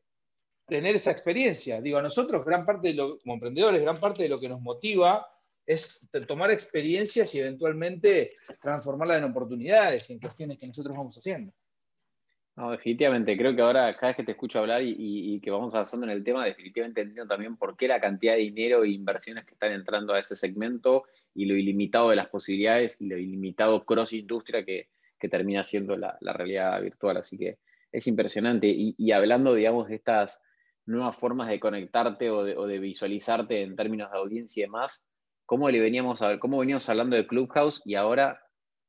tener 0.68 0.96
esa 0.96 1.12
experiencia. 1.12 1.82
Digo, 1.82 1.98
a 1.98 2.04
nosotros, 2.04 2.46
gran 2.46 2.66
parte 2.66 2.90
de 2.90 2.94
lo, 2.94 3.20
como 3.20 3.34
emprendedores, 3.34 3.82
gran 3.82 4.00
parte 4.00 4.24
de 4.24 4.30
lo 4.30 4.40
que 4.40 4.50
nos 4.50 4.62
motiva 4.62 5.28
es 5.66 6.10
tomar 6.28 6.52
experiencias 6.52 7.34
y 7.34 7.40
eventualmente 7.40 8.36
transformarlas 8.62 9.20
en 9.20 9.24
oportunidades 9.26 10.10
y 10.10 10.14
en 10.14 10.20
cuestiones 10.20 10.58
que 10.58 10.68
nosotros 10.68 10.96
vamos 10.96 11.18
haciendo. 11.18 11.54
No, 12.56 12.70
definitivamente. 12.70 13.36
Creo 13.36 13.56
que 13.56 13.64
ahora, 13.64 13.96
cada 13.96 14.10
vez 14.10 14.18
que 14.18 14.24
te 14.24 14.34
escucho 14.34 14.60
hablar 14.60 14.84
y, 14.84 15.40
que 15.42 15.50
vamos 15.50 15.74
avanzando 15.74 16.06
en 16.06 16.12
el 16.12 16.24
tema, 16.24 16.46
definitivamente 16.46 17.02
entiendo 17.02 17.28
también 17.28 17.58
por 17.58 17.76
qué 17.76 17.88
la 17.88 18.00
cantidad 18.00 18.34
de 18.34 18.42
dinero 18.42 18.84
e 18.84 18.90
inversiones 18.90 19.46
que 19.46 19.54
están 19.54 19.72
entrando 19.72 20.14
a 20.14 20.20
ese 20.20 20.36
segmento 20.36 21.06
y 21.34 21.46
lo 21.46 21.56
ilimitado 21.56 22.12
de 22.12 22.16
las 22.16 22.28
posibilidades 22.28 22.96
y 23.00 23.08
lo 23.08 23.18
ilimitado 23.18 23.84
cross 23.86 24.14
industria 24.14 24.64
que, 24.64 24.90
termina 25.32 25.64
siendo 25.64 25.96
la, 25.96 26.18
realidad 26.22 26.82
virtual. 26.82 27.16
Así 27.18 27.38
que 27.38 27.58
es 27.92 28.08
impresionante. 28.08 28.68
Y, 28.68 29.12
hablando, 29.14 29.56
digamos, 29.56 29.88
de 29.88 29.96
estas 29.96 30.42
nuevas 30.86 31.16
formas 31.16 31.48
de 31.48 31.60
conectarte 31.60 32.30
o 32.30 32.44
de, 32.44 32.80
visualizarte 32.80 33.64
en 33.64 33.76
términos 33.76 34.12
de 34.12 34.18
audiencia 34.18 34.62
y 34.62 34.66
demás, 34.66 35.08
¿cómo 35.46 35.70
le 35.70 35.80
veníamos 35.80 36.22
a 36.22 36.38
cómo 36.40 36.60
veníamos 36.60 36.88
hablando 36.90 37.16
de 37.16 37.26
Clubhouse 37.26 37.82
y 37.86 37.96
ahora 37.96 38.42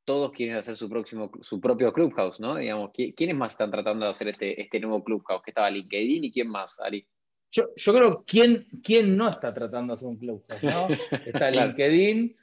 todos 0.05 0.33
quieren 0.33 0.57
hacer 0.57 0.77
su, 0.77 0.89
próximo, 0.89 1.31
su 1.41 1.61
propio 1.61 1.93
Clubhouse, 1.93 2.41
¿no? 2.41 2.57
Digamos, 2.57 2.91
¿quiénes 2.93 3.37
más 3.37 3.53
están 3.53 3.71
tratando 3.71 4.05
de 4.05 4.11
hacer 4.11 4.29
este, 4.29 4.61
este 4.61 4.81
nuevo 4.81 5.03
Clubhouse? 5.03 5.43
¿Qué 5.43 5.51
estaba 5.51 5.71
LinkedIn 5.71 6.25
y 6.25 6.33
quién 6.33 6.49
más, 6.49 6.81
Ari? 6.81 7.07
Yo, 7.51 7.69
yo 7.77 7.93
creo, 7.95 8.25
¿quién, 8.27 8.67
¿quién 8.83 9.17
no 9.17 9.29
está 9.29 9.55
tratando 9.55 9.93
de 9.93 9.95
hacer 9.95 10.09
un 10.09 10.19
Clubhouse? 10.19 10.63
¿no? 10.63 10.89
Está 11.27 11.51
LinkedIn, 11.51 12.37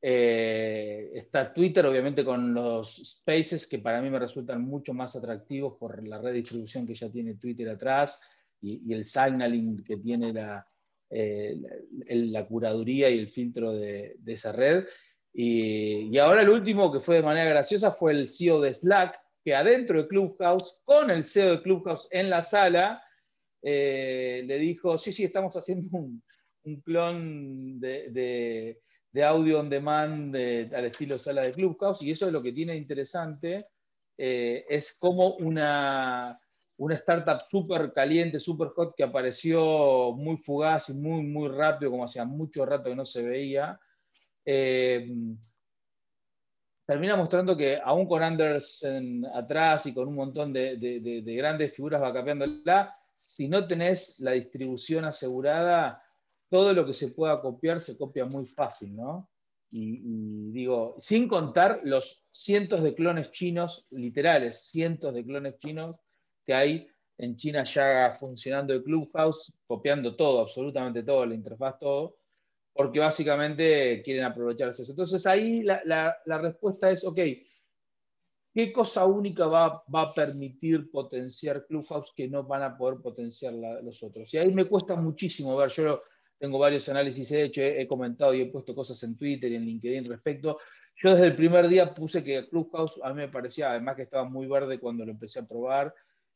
eh, 0.00 1.10
está 1.14 1.52
Twitter, 1.52 1.84
obviamente 1.84 2.24
con 2.24 2.54
los 2.54 2.96
spaces 2.96 3.66
que 3.66 3.80
para 3.80 4.00
mí 4.00 4.10
me 4.10 4.20
resultan 4.20 4.62
mucho 4.62 4.94
más 4.94 5.16
atractivos 5.16 5.74
por 5.76 6.06
la 6.06 6.20
redistribución 6.20 6.86
que 6.86 6.94
ya 6.94 7.10
tiene 7.10 7.34
Twitter 7.34 7.68
atrás 7.68 8.20
y, 8.60 8.92
el 8.92 9.04
signaling 9.04 9.82
que 9.82 9.96
tiene 9.96 10.32
la, 10.32 10.64
eh, 11.10 11.56
la, 12.06 12.46
curaduría 12.46 13.10
y 13.10 13.18
el 13.18 13.26
filtro 13.26 13.72
de, 13.72 14.16
de 14.18 14.32
esa 14.32 14.52
red. 14.52 14.84
Y, 15.40 16.18
ahora 16.18 16.42
el 16.42 16.48
último 16.48 16.90
que 16.90 16.98
fue 16.98 17.18
de 17.18 17.22
manera 17.22 17.48
graciosa 17.50 17.92
fue 17.92 18.10
el 18.10 18.28
CEO 18.28 18.60
de 18.60 18.74
Slack, 18.74 19.20
que 19.44 19.54
adentro 19.54 20.02
de 20.02 20.08
Clubhouse, 20.08 20.82
con 20.84 21.12
el 21.12 21.22
CEO 21.22 21.52
de 21.52 21.62
Clubhouse 21.62 22.08
en 22.10 22.28
la 22.28 22.42
sala, 22.42 23.00
eh, 23.62 24.42
le 24.44 24.58
dijo, 24.58 24.98
sí, 24.98 25.12
sí, 25.12 25.22
estamos 25.22 25.54
haciendo 25.54 25.96
un, 25.96 26.22
clon 26.82 27.78
de, 27.78 28.80
audio 29.22 29.60
on 29.60 29.70
demand 29.70 30.34
al 30.34 30.84
estilo 30.86 31.16
sala 31.20 31.42
de 31.42 31.52
Clubhouse, 31.52 32.02
y 32.02 32.10
eso 32.10 32.26
es 32.26 32.32
lo 32.32 32.42
que 32.42 32.50
tiene 32.50 32.74
interesante, 32.74 33.68
eh, 34.18 34.66
es 34.68 34.98
como 34.98 35.36
una, 35.36 36.36
una 36.78 36.94
startup 36.96 37.42
súper 37.48 37.92
caliente, 37.92 38.40
súper 38.40 38.70
hot, 38.70 38.92
que 38.96 39.04
apareció 39.04 40.14
muy 40.16 40.36
fugaz 40.36 40.88
y 40.88 40.94
muy, 40.94 41.22
muy 41.22 41.48
rápido, 41.48 41.92
como 41.92 42.06
hacía 42.06 42.24
mucho 42.24 42.66
rato 42.66 42.90
que 42.90 42.96
no 42.96 43.06
se 43.06 43.22
veía, 43.22 43.78
eh, 44.44 45.10
termina 46.86 47.16
mostrando 47.16 47.56
que 47.56 47.76
aún 47.82 48.06
con 48.06 48.22
Anderson 48.22 49.26
atrás 49.34 49.86
y 49.86 49.94
con 49.94 50.08
un 50.08 50.14
montón 50.14 50.52
de, 50.52 51.22
grandes 51.36 51.74
figuras 51.74 52.00
la 52.00 52.98
si 53.18 53.48
no 53.48 53.66
tenés 53.66 54.20
la 54.20 54.30
distribución 54.30 55.04
asegurada, 55.04 56.02
todo 56.48 56.72
lo 56.72 56.86
que 56.86 56.94
se 56.94 57.08
pueda 57.08 57.40
copiar 57.40 57.82
se 57.82 57.98
copia 57.98 58.24
muy 58.24 58.46
fácil, 58.46 58.96
¿no? 58.96 59.28
Y, 59.70 60.50
digo, 60.52 60.96
sin 60.98 61.28
contar 61.28 61.80
los 61.84 62.22
cientos 62.32 62.82
de 62.82 62.94
clones 62.94 63.30
chinos, 63.32 63.86
literales, 63.90 64.62
cientos 64.62 65.12
de 65.12 65.26
clones 65.26 65.58
chinos 65.58 66.00
que 66.46 66.54
hay 66.54 66.88
en 67.18 67.36
China 67.36 67.64
ya 67.64 68.10
funcionando 68.12 68.72
el 68.72 68.82
Clubhouse, 68.82 69.52
copiando 69.66 70.16
todo, 70.16 70.40
absolutamente 70.40 71.02
todo, 71.02 71.26
la 71.26 71.34
interfaz, 71.34 71.78
todo, 71.78 72.16
porque 72.78 73.00
básicamente 73.00 74.00
quieren 74.04 74.22
aprovecharse 74.22 74.84
eso. 74.84 74.92
Entonces 74.92 75.26
ahí 75.26 75.64
la, 75.64 76.16
respuesta 76.40 76.88
es, 76.92 77.04
ok, 77.04 77.18
¿qué 78.54 78.72
cosa 78.72 79.04
única 79.04 79.48
va, 79.48 79.82
a 79.92 80.12
permitir 80.14 80.88
potenciar 80.88 81.66
Clubhouse 81.66 82.12
que 82.14 82.28
no 82.28 82.44
van 82.44 82.62
a 82.62 82.78
poder 82.78 83.00
potenciar 83.00 83.52
los 83.82 84.00
otros? 84.04 84.32
Y 84.32 84.38
ahí 84.38 84.54
me 84.54 84.66
cuesta 84.66 84.94
muchísimo 84.94 85.56
ver, 85.56 85.70
yo 85.70 86.04
tengo 86.38 86.56
varios 86.56 86.88
análisis 86.88 87.28
hecho, 87.32 87.62
he, 87.62 87.80
he, 87.80 87.88
comentado 87.88 88.32
y 88.32 88.42
he 88.42 88.46
puesto 88.46 88.76
cosas 88.76 89.02
en 89.02 89.16
Twitter 89.16 89.50
y 89.50 89.56
en 89.56 89.64
LinkedIn 89.64 90.04
respecto. 90.04 90.60
Yo 91.02 91.14
desde 91.14 91.26
el 91.26 91.34
primer 91.34 91.66
día 91.66 91.92
puse 91.92 92.22
que 92.22 92.48
Clubhouse 92.48 93.00
a 93.02 93.08
mí 93.08 93.16
me 93.16 93.28
parecía, 93.28 93.72
además 93.72 93.96
que 93.96 94.02
estaba 94.02 94.22
muy 94.22 94.46
verde 94.46 94.78
cuando 94.78 95.04
lo 95.04 95.10
empecé 95.10 95.40
a 95.40 95.48
probar 95.48 95.92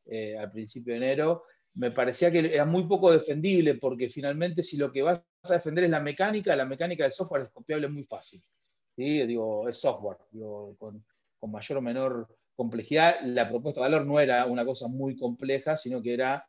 eh, 0.06 0.36
al 0.36 0.50
principio 0.50 0.92
de 0.92 0.96
enero, 0.96 1.44
me 1.74 1.90
parecía 1.90 2.30
que 2.30 2.54
era 2.54 2.64
muy 2.64 2.86
poco 2.86 3.12
defendible 3.12 3.74
porque 3.74 4.08
finalmente 4.08 4.62
si 4.62 4.76
lo 4.76 4.92
que 4.92 5.02
vas 5.02 5.22
a 5.44 5.54
defender 5.54 5.84
es 5.84 5.90
la 5.90 6.00
mecánica, 6.00 6.54
la 6.54 6.66
mecánica 6.66 7.04
del 7.04 7.12
software 7.12 7.42
es 7.42 7.50
copiable 7.50 7.88
muy 7.88 8.04
fácil. 8.04 8.42
¿sí? 8.96 9.26
Digo, 9.26 9.68
es 9.68 9.78
software, 9.78 10.18
con, 10.78 11.04
con 11.38 11.50
mayor 11.50 11.78
o 11.78 11.82
menor 11.82 12.28
complejidad. 12.54 13.20
La 13.22 13.48
propuesta 13.48 13.80
de 13.80 13.90
valor 13.90 14.06
no 14.06 14.20
era 14.20 14.46
una 14.46 14.64
cosa 14.64 14.88
muy 14.88 15.16
compleja, 15.16 15.76
sino 15.76 16.02
que 16.02 16.14
era 16.14 16.46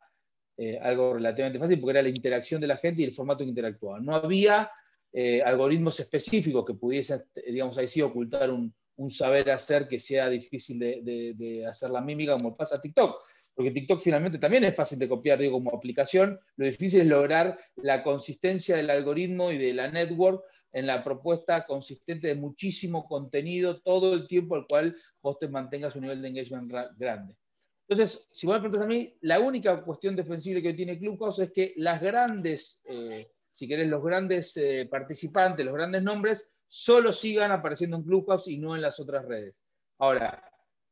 eh, 0.56 0.78
algo 0.80 1.14
relativamente 1.14 1.58
fácil 1.58 1.80
porque 1.80 1.98
era 1.98 2.02
la 2.02 2.08
interacción 2.10 2.60
de 2.60 2.68
la 2.68 2.76
gente 2.76 3.02
y 3.02 3.06
el 3.06 3.14
formato 3.14 3.42
que 3.42 3.50
interactuaba. 3.50 3.98
No 4.00 4.14
había 4.14 4.70
eh, 5.12 5.42
algoritmos 5.42 5.98
específicos 5.98 6.64
que 6.64 6.74
pudiesen, 6.74 7.22
digamos, 7.46 7.76
ahí 7.78 7.88
sí 7.88 8.02
ocultar 8.02 8.50
un, 8.50 8.72
saber 9.08 9.50
hacer 9.50 9.88
que 9.88 9.98
sea 9.98 10.28
difícil 10.28 10.78
de, 10.78 11.66
hacer 11.68 11.90
la 11.90 12.00
mímica 12.00 12.34
como 12.34 12.56
pasa 12.56 12.76
a 12.76 12.80
TikTok. 12.80 13.20
Porque 13.54 13.70
TikTok 13.70 14.00
finalmente 14.00 14.38
también 14.38 14.64
es 14.64 14.74
fácil 14.74 14.98
de 14.98 15.08
copiar, 15.08 15.38
digo, 15.38 15.52
como 15.52 15.74
aplicación. 15.74 16.40
Lo 16.56 16.66
difícil 16.66 17.02
es 17.02 17.06
lograr 17.06 17.58
la 17.76 18.02
consistencia 18.02 18.76
del 18.76 18.90
algoritmo 18.90 19.52
y 19.52 19.58
de 19.58 19.72
la 19.72 19.88
network 19.88 20.42
en 20.72 20.88
la 20.88 21.04
propuesta 21.04 21.64
consistente 21.64 22.28
de 22.28 22.34
muchísimo 22.34 23.06
contenido 23.06 23.80
todo 23.80 24.12
el 24.12 24.26
tiempo 24.26 24.56
al 24.56 24.66
cual 24.66 24.96
vos 25.22 25.38
te 25.38 25.48
mantengas 25.48 25.94
un 25.94 26.02
nivel 26.02 26.20
de 26.20 26.28
engagement 26.28 26.70
grande. 26.98 27.36
Entonces, 27.88 28.28
si 28.32 28.46
vos 28.46 28.56
me 28.56 28.60
preguntas 28.60 28.84
a 28.84 28.88
mí, 28.88 29.16
la 29.20 29.40
única 29.40 29.82
cuestión 29.82 30.16
defensible 30.16 30.62
que 30.62 30.72
tiene 30.72 30.98
Clubhouse 30.98 31.38
es 31.38 31.52
que 31.52 31.74
las 31.76 32.00
grandes, 32.00 32.82
eh, 32.86 33.30
si 33.52 33.68
querés, 33.68 33.88
los 33.88 34.02
grandes 34.02 34.56
eh, 34.56 34.88
participantes, 34.90 35.64
los 35.64 35.74
grandes 35.74 36.02
nombres, 36.02 36.50
solo 36.66 37.12
sigan 37.12 37.52
apareciendo 37.52 37.96
en 37.96 38.02
Clubhouse 38.02 38.48
y 38.48 38.58
no 38.58 38.74
en 38.74 38.82
las 38.82 38.98
otras 38.98 39.24
redes. 39.26 39.62
Ahora, 39.98 40.42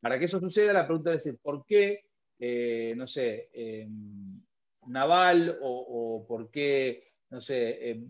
para 0.00 0.18
que 0.18 0.26
eso 0.26 0.38
suceda, 0.38 0.72
la 0.72 0.86
pregunta 0.86 1.14
es, 1.14 1.34
¿por 1.42 1.64
qué, 1.66 2.04
eh, 2.44 2.92
no 2.96 3.06
sé, 3.06 3.50
em, 3.52 4.42
Naval 4.88 5.58
o, 5.62 6.24
por 6.26 6.50
qué, 6.50 7.00
no 7.30 7.40
sé, 7.40 7.90
em, 7.90 8.06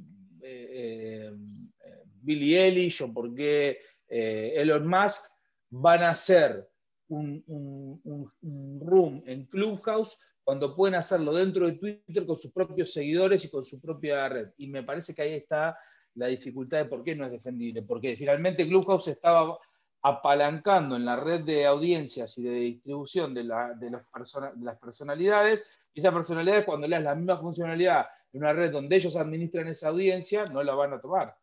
Billy 2.23 2.57
Eilish 2.57 3.03
o 3.03 3.13
por 3.13 3.35
qué 3.35 3.79
Elon 4.09 4.87
Musk 4.87 5.23
van 5.69 6.03
a 6.03 6.15
ser 6.15 6.67
un, 7.09 8.81
room 8.81 9.23
en 9.27 9.45
Clubhouse 9.47 10.17
cuando 10.43 10.75
pueden 10.75 10.95
hacerlo 10.95 11.35
dentro 11.35 11.67
de 11.67 11.73
Twitter 11.73 12.25
con 12.25 12.39
sus 12.39 12.53
propios 12.53 12.91
seguidores 12.91 13.45
y 13.45 13.51
con 13.51 13.65
su 13.65 13.81
propia 13.81 14.29
red. 14.31 14.49
Y 14.57 14.69
me 14.69 14.83
parece 14.83 15.15
que 15.15 15.23
ahí 15.23 15.35
está 15.35 15.79
la 16.15 16.29
dificultad 16.29 16.79
de 16.79 16.85
por 16.87 17.05
qué 17.05 17.15
no 17.15 17.27
es 17.27 17.33
defendible, 17.33 17.83
porque 17.83 18.17
finalmente 18.17 18.67
Clubhouse 18.67 19.09
estaba 19.09 19.59
apalancando 20.03 20.97
en 20.97 21.05
la 21.05 21.17
red 21.17 21.43
de 21.43 21.65
audiencias 21.65 22.37
y 22.39 22.43
de 22.43 22.55
distribución 22.55 23.33
de, 23.35 23.45
de, 23.45 23.91
las 23.91 24.79
personalidades, 24.79 25.65
y 25.95 26.01
esas 26.01 26.13
personalidades 26.13 26.65
cuando 26.65 26.89
le 26.89 26.97
das 26.97 27.05
la 27.05 27.15
misma 27.15 27.39
funcionalidad 27.39 28.07
en 28.33 28.41
una 28.41 28.53
red 28.53 28.73
donde 28.73 28.97
ellos 28.97 29.15
administran 29.17 29.69
esa 29.69 29.91
audiencia, 29.91 30.47
no 30.47 30.63
la 30.63 30.75
van 30.75 30.95
a 30.95 31.01
tomar. 31.01 31.37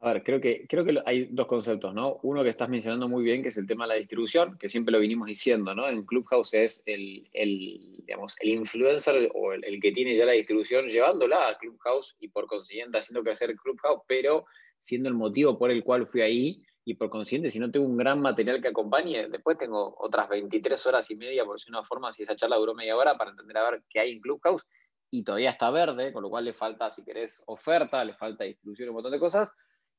A 0.00 0.12
ver, 0.12 0.22
creo 0.22 0.40
que, 0.40 0.64
creo 0.68 0.84
que 0.84 0.96
hay 1.06 1.26
dos 1.30 1.46
conceptos, 1.46 1.92
¿no? 1.92 2.20
Uno 2.22 2.44
que 2.44 2.50
estás 2.50 2.68
mencionando 2.68 3.08
muy 3.08 3.24
bien, 3.24 3.42
que 3.42 3.48
es 3.48 3.56
el 3.56 3.66
tema 3.66 3.84
de 3.84 3.88
la 3.88 3.94
distribución, 3.96 4.56
que 4.56 4.68
siempre 4.68 4.92
lo 4.92 5.00
vinimos 5.00 5.26
diciendo, 5.26 5.74
¿no? 5.74 5.88
En 5.88 6.04
Clubhouse 6.06 6.54
es 6.54 6.84
el, 6.86 7.28
el 7.32 7.96
digamos, 8.06 8.36
el 8.40 8.50
influencer 8.50 9.28
o 9.34 9.52
el, 9.52 9.80
que 9.80 9.90
tiene 9.90 10.14
ya 10.14 10.24
la 10.24 10.32
distribución 10.32 10.86
llevándola 10.86 11.48
a 11.48 11.58
Clubhouse 11.58 12.16
y 12.20 12.28
por 12.28 12.46
consiguiente 12.46 12.98
haciendo 12.98 13.24
crecer 13.24 13.56
Clubhouse, 13.56 14.02
pero 14.06 14.46
siendo 14.78 15.08
el 15.08 15.16
motivo 15.16 15.58
por 15.58 15.72
el 15.72 15.82
cual 15.82 16.06
fui 16.06 16.20
ahí 16.20 16.62
y 16.88 16.94
por 16.94 17.10
consiguiente, 17.10 17.50
si 17.50 17.58
no 17.58 17.70
tengo 17.70 17.84
un 17.84 17.98
gran 17.98 18.20
material 18.20 18.62
que 18.62 18.68
acompañe, 18.68 19.28
después 19.28 19.58
tengo 19.58 19.94
otras 19.98 20.28
23 20.28 20.86
horas 20.86 21.10
y 21.10 21.16
media, 21.16 21.44
por 21.44 21.60
si 21.60 21.68
una 21.68 21.84
forma, 21.84 22.12
si 22.12 22.22
esa 22.22 22.34
charla 22.34 22.56
duró 22.56 22.74
media 22.74 22.96
hora, 22.96 23.18
para 23.18 23.30
entender 23.30 23.58
a 23.58 23.70
ver 23.70 23.82
qué 23.90 24.00
hay 24.00 24.12
en 24.12 24.20
Clubhouse 24.20 24.64
y 25.10 25.22
todavía 25.22 25.50
está 25.50 25.70
verde, 25.70 26.12
con 26.14 26.22
lo 26.22 26.30
cual 26.30 26.46
le 26.46 26.54
falta, 26.54 26.88
si 26.88 27.04
querés, 27.04 27.42
oferta, 27.46 28.02
le 28.04 28.14
falta 28.14 28.44
distribución, 28.44 28.88
un 28.88 28.94
montón 28.94 29.12
de 29.12 29.20
cosas 29.20 29.52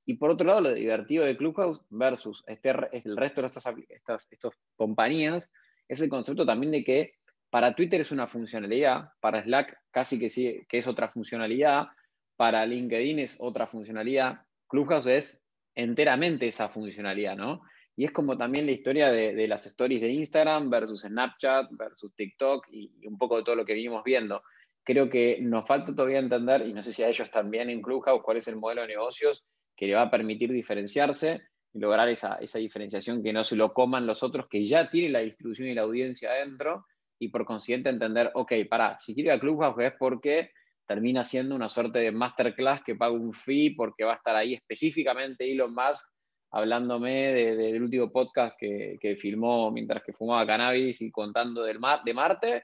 y 0.03 0.15
por 0.15 0.31
otro 0.31 0.48
lado, 0.48 0.62
lo 0.62 0.74
divertido 0.74 1.24
de 1.24 1.38
Clubhouse 1.38 1.84
versus 1.91 2.43
este, 2.48 2.72
el 2.72 3.15
resto 3.15 3.41
de 3.41 3.48
estas, 3.50 4.27
estas, 4.31 4.53
compañías 4.75 5.51
es 5.88 6.01
el 6.01 6.10
concepto 6.10 6.48
también 6.48 6.72
de 6.72 6.84
que 6.84 7.13
para 7.51 7.75
Twitter 7.75 8.01
es 8.01 8.12
una 8.12 8.25
funcionalidad, 8.25 9.10
para 9.19 9.43
Slack 9.43 9.77
casi 9.91 10.17
que 10.17 10.31
sí, 10.31 10.65
que 10.67 10.79
es 10.79 10.88
otra 10.88 11.10
funcionalidad, 11.10 11.89
para 12.38 12.65
LinkedIn 12.65 13.19
es 13.19 13.38
otra 13.39 13.67
funcionalidad. 13.67 14.48
Clubhouse 14.67 15.05
es 15.05 15.46
enteramente 15.75 16.47
esa 16.47 16.69
funcionalidad, 16.69 17.35
¿no? 17.35 17.61
Y 17.95 18.05
es 18.05 18.11
como 18.11 18.38
también 18.38 18.65
la 18.65 18.71
historia 18.71 19.11
de, 19.11 19.45
las 19.47 19.65
stories 19.65 19.99
de 19.99 20.07
Instagram 20.09 20.69
versus 20.69 21.01
Snapchat 21.01 21.67
versus 21.71 22.15
TikTok 22.15 22.67
y, 22.71 23.05
un 23.05 23.17
poco 23.17 23.35
de 23.35 23.43
todo 23.43 23.55
lo 23.55 23.65
que 23.65 23.73
venimos 23.73 24.03
viendo. 24.05 24.41
Creo 24.85 25.09
que 25.09 25.39
nos 25.41 25.67
falta 25.67 25.93
todavía 25.93 26.19
entender, 26.19 26.65
y 26.65 26.71
no 26.71 26.81
sé 26.81 26.93
si 26.93 27.03
a 27.03 27.09
ellos 27.09 27.29
también 27.29 27.69
en 27.69 27.81
Clubhouse, 27.81 28.21
cuál 28.23 28.38
es 28.38 28.47
el 28.47 28.55
modelo 28.55 28.83
de 28.83 28.88
negocios 28.88 29.43
que 29.75 29.88
le 29.88 29.95
va 29.95 30.03
a 30.03 30.11
permitir 30.11 30.49
diferenciarse 30.51 31.41
y 31.73 31.79
lograr 31.79 32.07
esa, 32.07 32.39
diferenciación 32.39 33.21
que 33.21 33.33
no 33.33 33.43
se 33.43 33.57
lo 33.57 33.73
coman 33.73 34.07
los 34.07 34.23
otros 34.23 34.47
que 34.47 34.63
ya 34.63 34.89
tienen 34.89 35.11
la 35.11 35.19
distribución 35.19 35.67
y 35.67 35.73
la 35.73 35.81
audiencia 35.81 36.31
adentro 36.31 36.85
y 37.19 37.27
por 37.27 37.43
consiguiente 37.43 37.89
entender, 37.89 38.31
ok, 38.33 38.53
para, 38.69 38.97
si 38.97 39.13
quiero 39.13 39.31
ir 39.31 39.33
a 39.33 39.39
Clubhouse 39.41 39.77
es 39.79 39.93
porque 39.99 40.51
termina 40.89 41.24
siendo 41.24 41.53
una 41.53 41.69
suerte 41.69 42.00
de 42.00 42.12
masterclass 42.12 42.81
que 42.84 42.96
paga 42.96 43.13
un 43.13 43.31
fee 43.31 43.75
porque 43.75 44.03
va 44.03 44.13
a 44.13 44.15
estar 44.15 44.36
ahí 44.36 44.55
específicamente 44.55 45.50
Elon 45.50 45.72
Musk 45.72 46.12
hablándome 46.51 47.31
del 47.31 47.84
último 47.84 48.12
podcast 48.12 48.58
que, 48.60 48.98
que, 49.00 49.15
filmó 49.15 49.69
mientras 49.69 50.01
que 50.01 50.13
fumaba 50.13 50.48
cannabis 50.48 51.00
y 51.01 51.12
contando 51.12 51.62
del 51.62 51.77
mar, 51.77 52.01
de 52.03 52.13
Marte, 52.15 52.63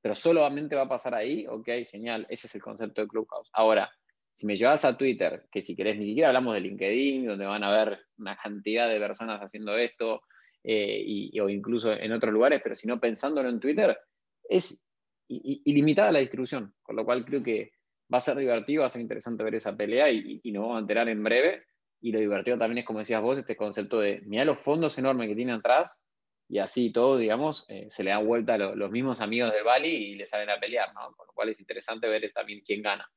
pero 0.00 0.14
solamente 0.14 0.74
va 0.74 0.84
a 0.84 0.88
pasar 0.88 1.14
ahí, 1.14 1.46
ok, 1.46 1.68
genial, 1.90 2.26
ese 2.30 2.46
es 2.46 2.54
el 2.54 2.62
concepto 2.62 3.02
de 3.02 3.08
Clubhouse. 3.08 3.50
Ahora, 3.52 3.90
si 4.36 4.46
me 4.46 4.56
llevas 4.56 4.86
a 4.86 4.96
Twitter, 4.96 5.44
que 5.52 5.60
si 5.60 5.76
querés, 5.76 5.98
ni 5.98 6.06
siquiera 6.06 6.28
hablamos 6.28 6.54
de 6.54 6.60
LinkedIn, 6.62 7.26
donde 7.26 7.44
van 7.44 7.62
a 7.62 7.70
ver 7.72 7.98
una 8.16 8.38
cantidad 8.38 8.88
de 8.88 8.98
personas 8.98 9.38
haciendo 9.42 9.76
esto, 9.76 10.22
eh, 10.64 11.02
y, 11.04 11.38
o 11.40 11.50
incluso 11.50 11.92
en 11.92 12.10
otros 12.12 12.32
lugares, 12.32 12.62
pero 12.62 12.74
si 12.74 12.86
no 12.86 12.98
pensándolo 12.98 13.50
en 13.50 13.60
Twitter, 13.60 13.98
es 14.48 14.85
ilimitada 15.28 16.12
la 16.12 16.18
distribución, 16.20 16.74
con 16.82 16.96
lo 16.96 17.04
cual 17.04 17.24
creo 17.24 17.42
que 17.42 17.72
va 18.12 18.18
a 18.18 18.20
ser 18.20 18.36
divertido, 18.36 18.82
va 18.82 18.86
a 18.86 18.90
ser 18.90 19.02
interesante 19.02 19.44
ver 19.44 19.54
esa 19.54 19.76
pelea 19.76 20.10
y, 20.10 20.40
nos 20.52 20.62
vamos 20.62 20.76
a 20.76 20.80
enterar 20.80 21.08
en 21.08 21.22
breve. 21.22 21.64
Y 22.00 22.12
lo 22.12 22.20
divertido 22.20 22.58
también 22.58 22.78
es, 22.78 22.84
como 22.84 23.00
decías 23.00 23.22
vos, 23.22 23.38
este 23.38 23.56
concepto 23.56 23.98
de 23.98 24.22
mira 24.26 24.44
los 24.44 24.58
fondos 24.58 24.96
enormes 24.98 25.28
que 25.28 25.34
tiene 25.34 25.52
atrás 25.52 25.98
y 26.48 26.58
así 26.58 26.90
todo, 26.90 27.16
digamos, 27.16 27.64
eh, 27.68 27.88
se 27.90 28.04
le 28.04 28.10
dan 28.10 28.26
vuelta 28.26 28.54
a 28.54 28.58
los 28.58 28.90
mismos 28.90 29.20
amigos 29.20 29.52
del 29.52 29.64
Bali 29.64 29.88
y 29.88 30.14
le 30.14 30.26
salen 30.26 30.50
a 30.50 30.60
pelear, 30.60 30.94
¿no? 30.94 31.12
Con 31.16 31.26
lo 31.26 31.32
cual 31.32 31.48
es 31.48 31.58
interesante 31.58 32.06
ver 32.06 32.30
también 32.32 32.62
quién 32.64 32.82
gana. 32.82 33.10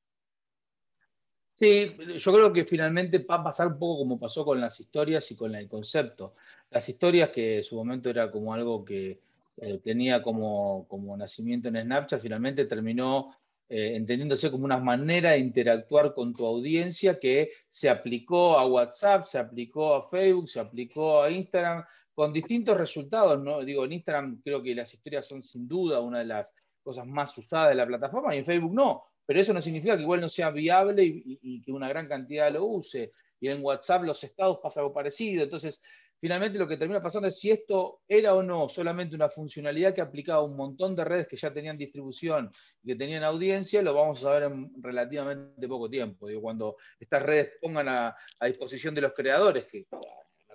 Sí, 1.53 1.93
yo 2.17 2.33
creo 2.33 2.53
que 2.53 2.63
finalmente 2.63 3.19
va 3.19 3.35
a 3.35 3.43
pasar 3.43 3.67
un 3.67 3.77
poco 3.77 3.99
como 3.99 4.17
pasó 4.17 4.45
con 4.45 4.61
las 4.61 4.79
historias 4.79 5.29
y 5.31 5.35
con 5.35 5.53
el 5.55 5.67
concepto. 5.67 6.35
Las 6.69 6.87
historias, 6.87 7.31
que 7.31 7.57
en 7.57 7.63
su 7.63 7.75
momento 7.75 8.09
era 8.09 8.31
como 8.31 8.53
algo 8.53 8.85
que 8.85 9.19
eh, 9.61 9.79
tenía 9.83 10.21
como, 10.21 10.87
nacimiento 11.17 11.67
en 11.69 11.81
Snapchat, 11.81 12.21
finalmente 12.21 12.65
terminó 12.65 13.35
eh, 13.67 13.95
entendiéndose 13.95 14.49
como 14.49 14.65
una 14.65 14.77
manera 14.77 15.31
de 15.31 15.39
interactuar 15.39 16.13
con 16.13 16.33
tu 16.33 16.45
audiencia 16.45 17.19
que 17.19 17.51
se 17.67 17.89
aplicó 17.89 18.57
a 18.57 18.65
WhatsApp, 18.65 19.25
se 19.25 19.37
aplicó 19.37 19.95
a 19.95 20.09
Facebook, 20.09 20.49
se 20.49 20.59
aplicó 20.59 21.21
a 21.21 21.29
Instagram, 21.29 21.83
con 22.13 22.33
distintos 22.33 22.77
resultados. 22.77 23.41
¿no? 23.41 23.63
Digo, 23.63 23.85
en 23.85 23.93
Instagram 23.93 24.41
creo 24.43 24.61
que 24.61 24.75
las 24.75 24.93
historias 24.93 25.27
son 25.27 25.41
sin 25.41 25.67
duda 25.67 25.99
una 25.99 26.19
de 26.19 26.25
las 26.25 26.53
cosas 26.81 27.05
más 27.05 27.37
usadas 27.37 27.69
de 27.69 27.75
la 27.75 27.85
plataforma 27.85 28.35
y 28.35 28.39
en 28.39 28.45
Facebook 28.45 28.73
no 28.73 29.03
pero 29.29 29.41
eso 29.41 29.53
no 29.53 29.61
significa 29.61 29.95
que 29.95 30.01
igual 30.01 30.21
no 30.21 30.27
sea 30.27 30.49
viable 30.49 31.03
y, 31.03 31.61
que 31.61 31.71
una 31.71 31.87
gran 31.87 32.07
cantidad 32.07 32.51
lo 32.51 32.65
use. 32.65 33.13
y 33.39 33.47
en 33.47 33.63
WhatsApp 33.63 34.01
los 34.01 34.23
estados 34.23 34.57
pasa 34.57 34.79
algo 34.79 34.91
parecido. 34.91 35.43
Entonces, 35.43 35.83
finalmente 36.19 36.59
lo 36.59 36.67
que 36.67 36.77
termina 36.77 37.01
pasando 37.01 37.27
es 37.27 37.39
si 37.39 37.51
esto 37.51 38.01
era 38.07 38.33
o 38.33 38.43
no 38.43 38.67
solamente 38.69 39.15
una 39.15 39.29
funcionalidad 39.29 39.93
que 39.93 40.01
aplicaba 40.01 40.39
a 40.39 40.43
un 40.43 40.55
montón 40.55 40.95
de 40.95 41.03
redes 41.03 41.27
que 41.27 41.37
ya 41.37 41.51
tenían 41.51 41.77
distribución 41.77 42.51
y 42.83 42.87
que 42.87 42.95
tenían 42.95 43.23
audiencia, 43.23 43.81
lo 43.81 43.93
vamos 43.93 44.19
a 44.19 44.23
saber 44.23 44.43
en 44.43 44.71
relativamente 44.81 45.67
poco 45.67 45.89
tiempo. 45.89 46.27
Cuando 46.41 46.75
estas 46.99 47.23
redes 47.23 47.53
pongan 47.61 47.87
a, 47.87 48.15
a 48.39 48.45
disposición 48.47 48.93
de 48.95 49.01
los 49.01 49.13
creadores, 49.13 49.65
que 49.65 49.87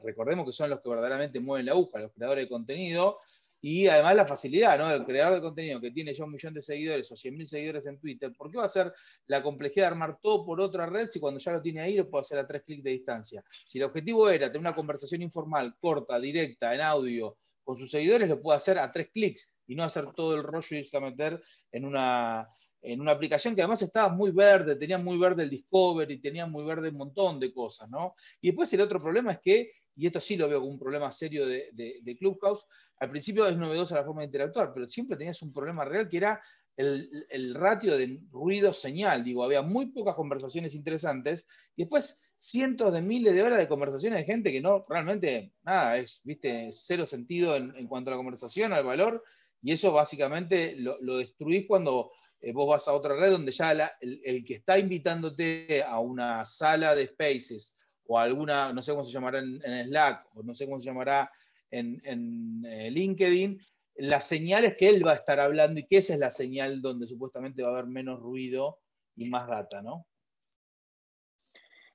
recordemos 0.03 0.47
que 0.47 0.53
son 0.53 0.71
los 0.71 0.81
que 0.81 0.89
verdaderamente 0.89 1.41
mueven 1.41 1.67
la 1.67 1.73
aguja, 1.73 1.99
los 1.99 2.13
creadores 2.13 2.45
de 2.45 2.49
contenido, 2.49 3.19
y 3.67 3.89
además 3.89 4.15
la 4.15 4.27
facilidad, 4.27 4.77
¿no? 4.77 4.93
El 4.93 5.07
creador 5.07 5.37
de 5.37 5.41
contenido 5.41 5.81
que 5.81 5.91
tiene 5.91 6.13
ya 6.13 6.25
un 6.25 6.33
millón 6.33 6.53
de 6.53 6.61
seguidores 6.61 7.11
o 7.11 7.15
100.000 7.15 7.47
seguidores 7.47 7.87
en 7.87 7.99
Twitter, 7.99 8.31
¿por 8.37 8.51
qué 8.51 8.59
va 8.59 8.67
a 8.67 8.69
ser 8.69 8.93
la 9.27 9.43
complejidad 9.43 9.87
de 9.87 9.93
armar 9.93 10.19
todo 10.21 10.45
por 10.45 10.61
otra 10.61 10.85
red 10.85 11.09
si 11.09 11.19
cuando 11.19 11.41
ya 11.41 11.53
lo 11.53 11.63
tiene 11.63 11.81
ahí 11.81 11.97
lo 11.97 12.11
puede 12.11 12.21
hacer 12.21 12.39
a 12.41 12.47
tres 12.47 12.63
clics 12.63 12.85
de 12.85 12.91
distancia? 12.91 13.43
Si 13.65 13.79
el 13.79 13.85
objetivo 13.85 14.29
era 14.29 14.49
tener 14.49 14.61
una 14.61 14.75
conversación 14.75 15.23
informal, 15.23 15.77
corta, 15.81 16.21
directa, 16.21 16.75
en 16.75 16.83
audio, 16.83 17.39
con 17.63 17.79
sus 17.79 17.91
seguidores, 17.91 18.29
lo 18.29 18.39
puede 18.39 18.59
hacer 18.59 18.79
a 18.79 18.93
tres 18.93 19.09
clics 19.11 19.57
y 19.67 19.75
no 19.75 19.85
hacer 19.85 20.13
todo 20.13 20.35
el 20.35 20.43
rollo 20.43 20.69
y 20.77 20.81
irse 20.81 20.99
a 20.99 21.01
meter 21.01 21.43
en 21.73 21.87
una, 21.87 22.47
en 22.83 23.01
una 23.01 23.13
aplicación 23.13 23.55
que 23.55 23.63
además 23.63 23.81
estaba 23.81 24.11
muy 24.11 24.31
verde, 24.31 24.77
tenía 24.77 24.99
muy 24.99 25.17
verde 25.17 25.43
el 25.43 25.49
Discovery, 25.49 26.21
tenía 26.21 26.45
muy 26.45 26.65
verde 26.65 26.91
un 26.91 26.99
montón 26.99 27.41
de 27.41 27.51
cosas, 27.51 27.89
¿no? 27.89 28.15
Y 28.43 28.49
después 28.49 28.71
el 28.75 28.83
otro 28.83 29.01
problema 29.01 29.33
es 29.33 29.39
que 29.41 29.73
y 29.97 30.07
esto 30.07 30.21
sí 30.21 30.37
lo 30.37 30.49
veo 30.49 30.61
como 30.61 30.73
un 30.73 30.79
problema 30.79 31.11
serio 31.11 31.47
de, 31.47 32.17
Clubhouse, 32.19 32.67
al 32.99 33.11
principio 33.11 33.47
es 33.47 33.57
novedosa 33.57 33.97
la 33.97 34.05
forma 34.05 34.23
de 34.23 34.27
interactuar, 34.27 34.73
pero 34.73 34.89
siempre 34.89 35.17
tenías 35.17 35.41
un 35.43 35.53
problema 35.53 35.85
real 35.85 36.09
que 36.09 36.17
era 36.17 36.43
el, 36.77 37.55
ratio 37.55 37.97
de 37.97 38.21
ruido-señal. 38.31 39.23
Digo, 39.23 39.45
había 39.45 39.63
muy 39.63 39.87
pocas 39.87 40.15
conversaciones 40.15 40.75
interesantes 40.75 41.47
y 41.77 41.83
después 41.83 42.29
cientos 42.37 42.93
de 42.93 43.01
miles 43.01 43.35
de 43.35 43.43
horas 43.43 43.59
de 43.59 43.69
conversaciones 43.69 44.19
de 44.19 44.25
gente 44.25 44.53
que 44.53 44.61
no, 44.61 44.85
realmente, 44.89 45.53
nada, 45.63 45.99
es, 45.99 46.21
viste, 46.25 46.71
cero 46.73 47.07
sentido 47.07 47.57
en, 47.57 47.87
cuanto 47.87 48.11
a 48.11 48.13
la 48.13 48.19
conversación, 48.19 48.73
al 48.73 48.85
valor, 48.85 49.23
y 49.63 49.73
eso 49.73 49.93
básicamente 49.93 50.77
lo, 50.77 51.17
destruís 51.17 51.67
cuando 51.67 52.11
eh, 52.41 52.53
vos 52.53 52.69
vas 52.69 52.87
a 52.89 52.93
otra 52.93 53.17
red 53.17 53.31
donde 53.31 53.53
ya 53.53 53.73
el, 54.01 54.21
el, 54.25 54.45
que 54.45 54.55
está 54.55 54.79
invitándote 54.79 55.83
a 55.83 56.01
una 56.01 56.45
sala 56.45 56.95
de 56.95 57.07
spaces 57.07 57.79
o 58.07 58.19
alguna, 58.19 58.73
no 58.73 58.83
sé 58.83 58.93
cómo 58.93 59.05
se 59.05 59.13
llamará 59.13 59.39
en, 59.39 59.61
Slack, 59.89 60.27
o 60.35 60.43
no 60.43 60.55
sé 60.55 60.67
cómo 60.67 60.81
se 60.81 60.87
llamará 60.87 61.31
en, 61.71 62.65
eh, 62.67 62.91
LinkedIn, 62.91 63.61
la 63.97 64.21
señal 64.21 64.65
es 64.65 64.77
que 64.77 64.89
él 64.89 65.07
va 65.07 65.13
a 65.13 65.17
estar 65.17 65.41
hablando 65.41 65.81
y 65.81 65.87
que 65.87 65.99
esa 65.99 66.15
es 66.15 66.21
la 66.21 66.31
señal 66.31 66.83
donde 66.83 67.07
supuestamente 67.07 67.63
va 67.63 67.69
a 67.69 67.73
haber 67.73 67.87
menos 67.87 68.21
ruido 68.21 68.81
y 69.17 69.29
más 69.31 69.49
data, 69.49 69.83
¿no? 69.83 70.07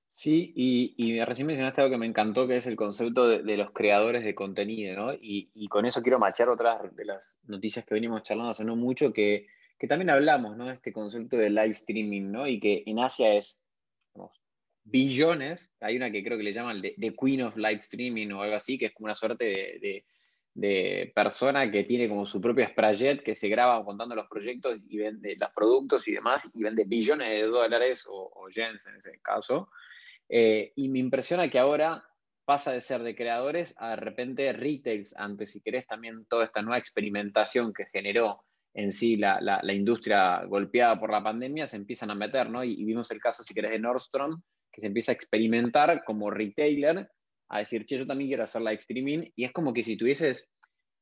Sí, 0.08 0.54
y, 0.56 0.96
y 0.98 1.24
recién 1.24 1.46
mencionaste 1.46 1.82
algo 1.82 1.92
que 1.92 2.00
me 2.00 2.08
encantó, 2.08 2.48
que 2.48 2.58
es 2.58 2.66
el 2.66 2.76
concepto 2.76 3.28
de, 3.28 3.58
los 3.58 3.72
creadores 3.72 4.24
de 4.24 4.34
contenido, 4.34 4.96
¿no? 4.96 5.14
Y, 5.14 5.68
con 5.68 5.86
eso 5.86 6.02
quiero 6.02 6.18
machar 6.18 6.50
otras 6.50 6.96
de 6.96 7.06
las 7.06 7.38
noticias 7.44 7.86
que 7.86 7.94
venimos 7.94 8.24
charlando 8.24 8.50
hace 8.50 8.64
no 8.64 8.76
mucho, 8.76 9.14
que, 9.14 9.46
que 9.78 9.88
también 9.88 10.10
hablamos, 10.10 10.58
¿no? 10.58 10.66
De 10.66 10.74
este 10.74 10.92
concepto 10.92 11.38
de 11.38 11.52
live 11.52 11.70
streaming, 11.72 12.32
¿no? 12.32 12.48
Y 12.48 12.60
que 12.60 12.82
en 12.88 13.00
Asia 13.00 13.36
es 13.36 13.64
billones. 14.84 15.72
Hay 15.80 15.98
una 15.98 16.12
que 16.12 16.24
creo 16.24 16.38
que 16.38 16.44
le 16.44 16.54
llaman 16.54 16.82
The, 16.82 17.16
Queen 17.16 17.44
of 17.44 17.58
Live 17.58 17.80
Streaming 17.80 18.32
o 18.32 18.42
algo 18.42 18.56
así, 18.56 18.78
que 18.78 18.88
es 18.88 18.94
como 18.94 19.06
una 19.06 19.16
suerte 19.16 19.46
de, 19.46 21.12
persona 21.16 21.72
que 21.72 21.86
tiene 21.86 22.10
como 22.10 22.26
su 22.26 22.42
propio 22.42 22.68
sprayet 22.68 23.24
que 23.24 23.34
se 23.34 23.48
graba 23.48 23.84
contando 23.86 24.14
los 24.14 24.28
proyectos 24.28 24.78
y 24.90 24.98
vende 24.98 25.38
los 25.40 25.50
productos 25.52 26.06
y 26.08 26.12
demás, 26.12 26.50
y 26.54 26.62
vende 26.62 26.84
billones 26.86 27.30
de 27.30 27.44
dólares 27.44 28.06
o, 28.10 28.32
o 28.36 28.50
yens 28.50 28.86
en 28.88 28.96
ese 28.96 29.20
caso. 29.22 29.70
Eh, 30.28 30.74
y 30.76 30.90
me 30.90 31.00
impresiona 31.00 31.50
que 31.50 31.60
ahora 31.60 32.04
pasa 32.46 32.72
de 32.72 32.82
ser 32.82 33.04
de 33.04 33.16
creadores 33.16 33.76
a 33.78 33.92
de 33.92 33.96
repente 33.98 34.54
retails 34.54 35.16
antes, 35.16 35.52
si 35.52 35.62
querés, 35.62 35.88
también 35.88 36.26
toda 36.26 36.46
esta 36.46 36.62
nueva 36.62 36.78
experimentación 36.78 37.74
que 37.74 37.86
generó 37.86 38.44
en 38.74 38.92
sí 38.92 39.18
la, 39.18 39.62
industria 39.74 40.44
golpeada 40.46 41.00
por 41.00 41.12
la 41.12 41.24
pandemia 41.24 41.68
se 41.68 41.78
empiezan 41.78 42.12
a 42.12 42.16
meter, 42.16 42.50
¿no? 42.50 42.64
Y, 42.64 42.74
y, 42.74 42.86
vimos 42.86 43.10
el 43.12 43.20
caso, 43.20 43.44
si 43.44 43.54
querés, 43.54 43.72
de 43.72 43.80
Nordstrom, 43.80 44.42
que 44.80 44.82
se 44.82 44.88
empieza 44.88 45.12
a 45.12 45.16
experimentar 45.16 46.04
como 46.06 46.32
retailer, 46.32 47.10
a 47.50 47.60
decir, 47.60 47.86
che, 47.86 47.98
yo 47.98 48.08
también 48.08 48.30
quiero 48.30 48.44
hacer 48.44 48.62
live 48.62 48.80
streaming, 48.80 49.32
y 49.36 49.44
es 49.44 49.52
como 49.52 49.74
que 49.74 49.84
si 49.84 49.98
tuvieses, 49.98 50.50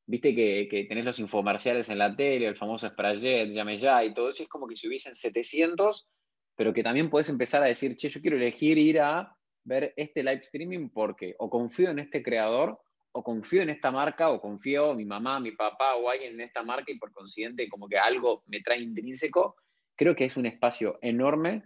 viste 0.06 0.34
que, 0.34 0.86
tenés 0.88 1.04
los 1.04 1.18
infomerciales 1.20 1.88
en 1.88 1.98
la 1.98 2.16
tele, 2.16 2.46
el 2.46 2.56
famoso 2.56 2.88
Sprayet, 2.88 3.50
llame 3.50 3.78
ya, 3.78 4.04
y 4.04 4.12
todo 4.12 4.30
eso, 4.30 4.42
es 4.42 4.48
como 4.48 4.66
que 4.66 4.74
si 4.74 4.88
hubiesen 4.88 5.14
700, 5.14 6.08
pero 6.56 6.72
que 6.72 6.82
también 6.82 7.08
puedes 7.08 7.28
empezar 7.28 7.62
a 7.62 7.66
decir, 7.66 7.96
che, 7.96 8.08
yo 8.08 8.20
quiero 8.20 8.36
elegir 8.36 8.78
ir 8.78 9.00
a 9.00 9.34
ver 9.64 9.92
este 9.96 10.22
live 10.22 10.40
streaming 10.40 10.88
porque 10.88 11.34
o 11.38 11.48
confío 11.48 11.90
en 11.90 11.98
este 11.98 12.22
creador, 12.22 12.80
o 13.12 13.22
confío 13.22 13.62
en 13.62 13.70
esta 13.70 13.90
marca, 13.90 14.30
o 14.30 14.40
confío 14.40 14.94
mi 14.94 15.04
mamá, 15.04 15.40
mi 15.40 15.52
papá 15.52 15.94
o 15.96 16.08
alguien 16.08 16.34
en 16.34 16.40
esta 16.40 16.62
marca, 16.62 16.90
y 16.90 16.98
por 16.98 17.12
consiguiente 17.12 17.68
como 17.68 17.88
que 17.88 17.98
algo 17.98 18.42
me 18.46 18.60
trae 18.60 18.80
intrínseco, 18.80 19.56
creo 19.94 20.16
que 20.16 20.24
es 20.24 20.36
un 20.36 20.46
espacio 20.46 20.98
enorme 21.02 21.62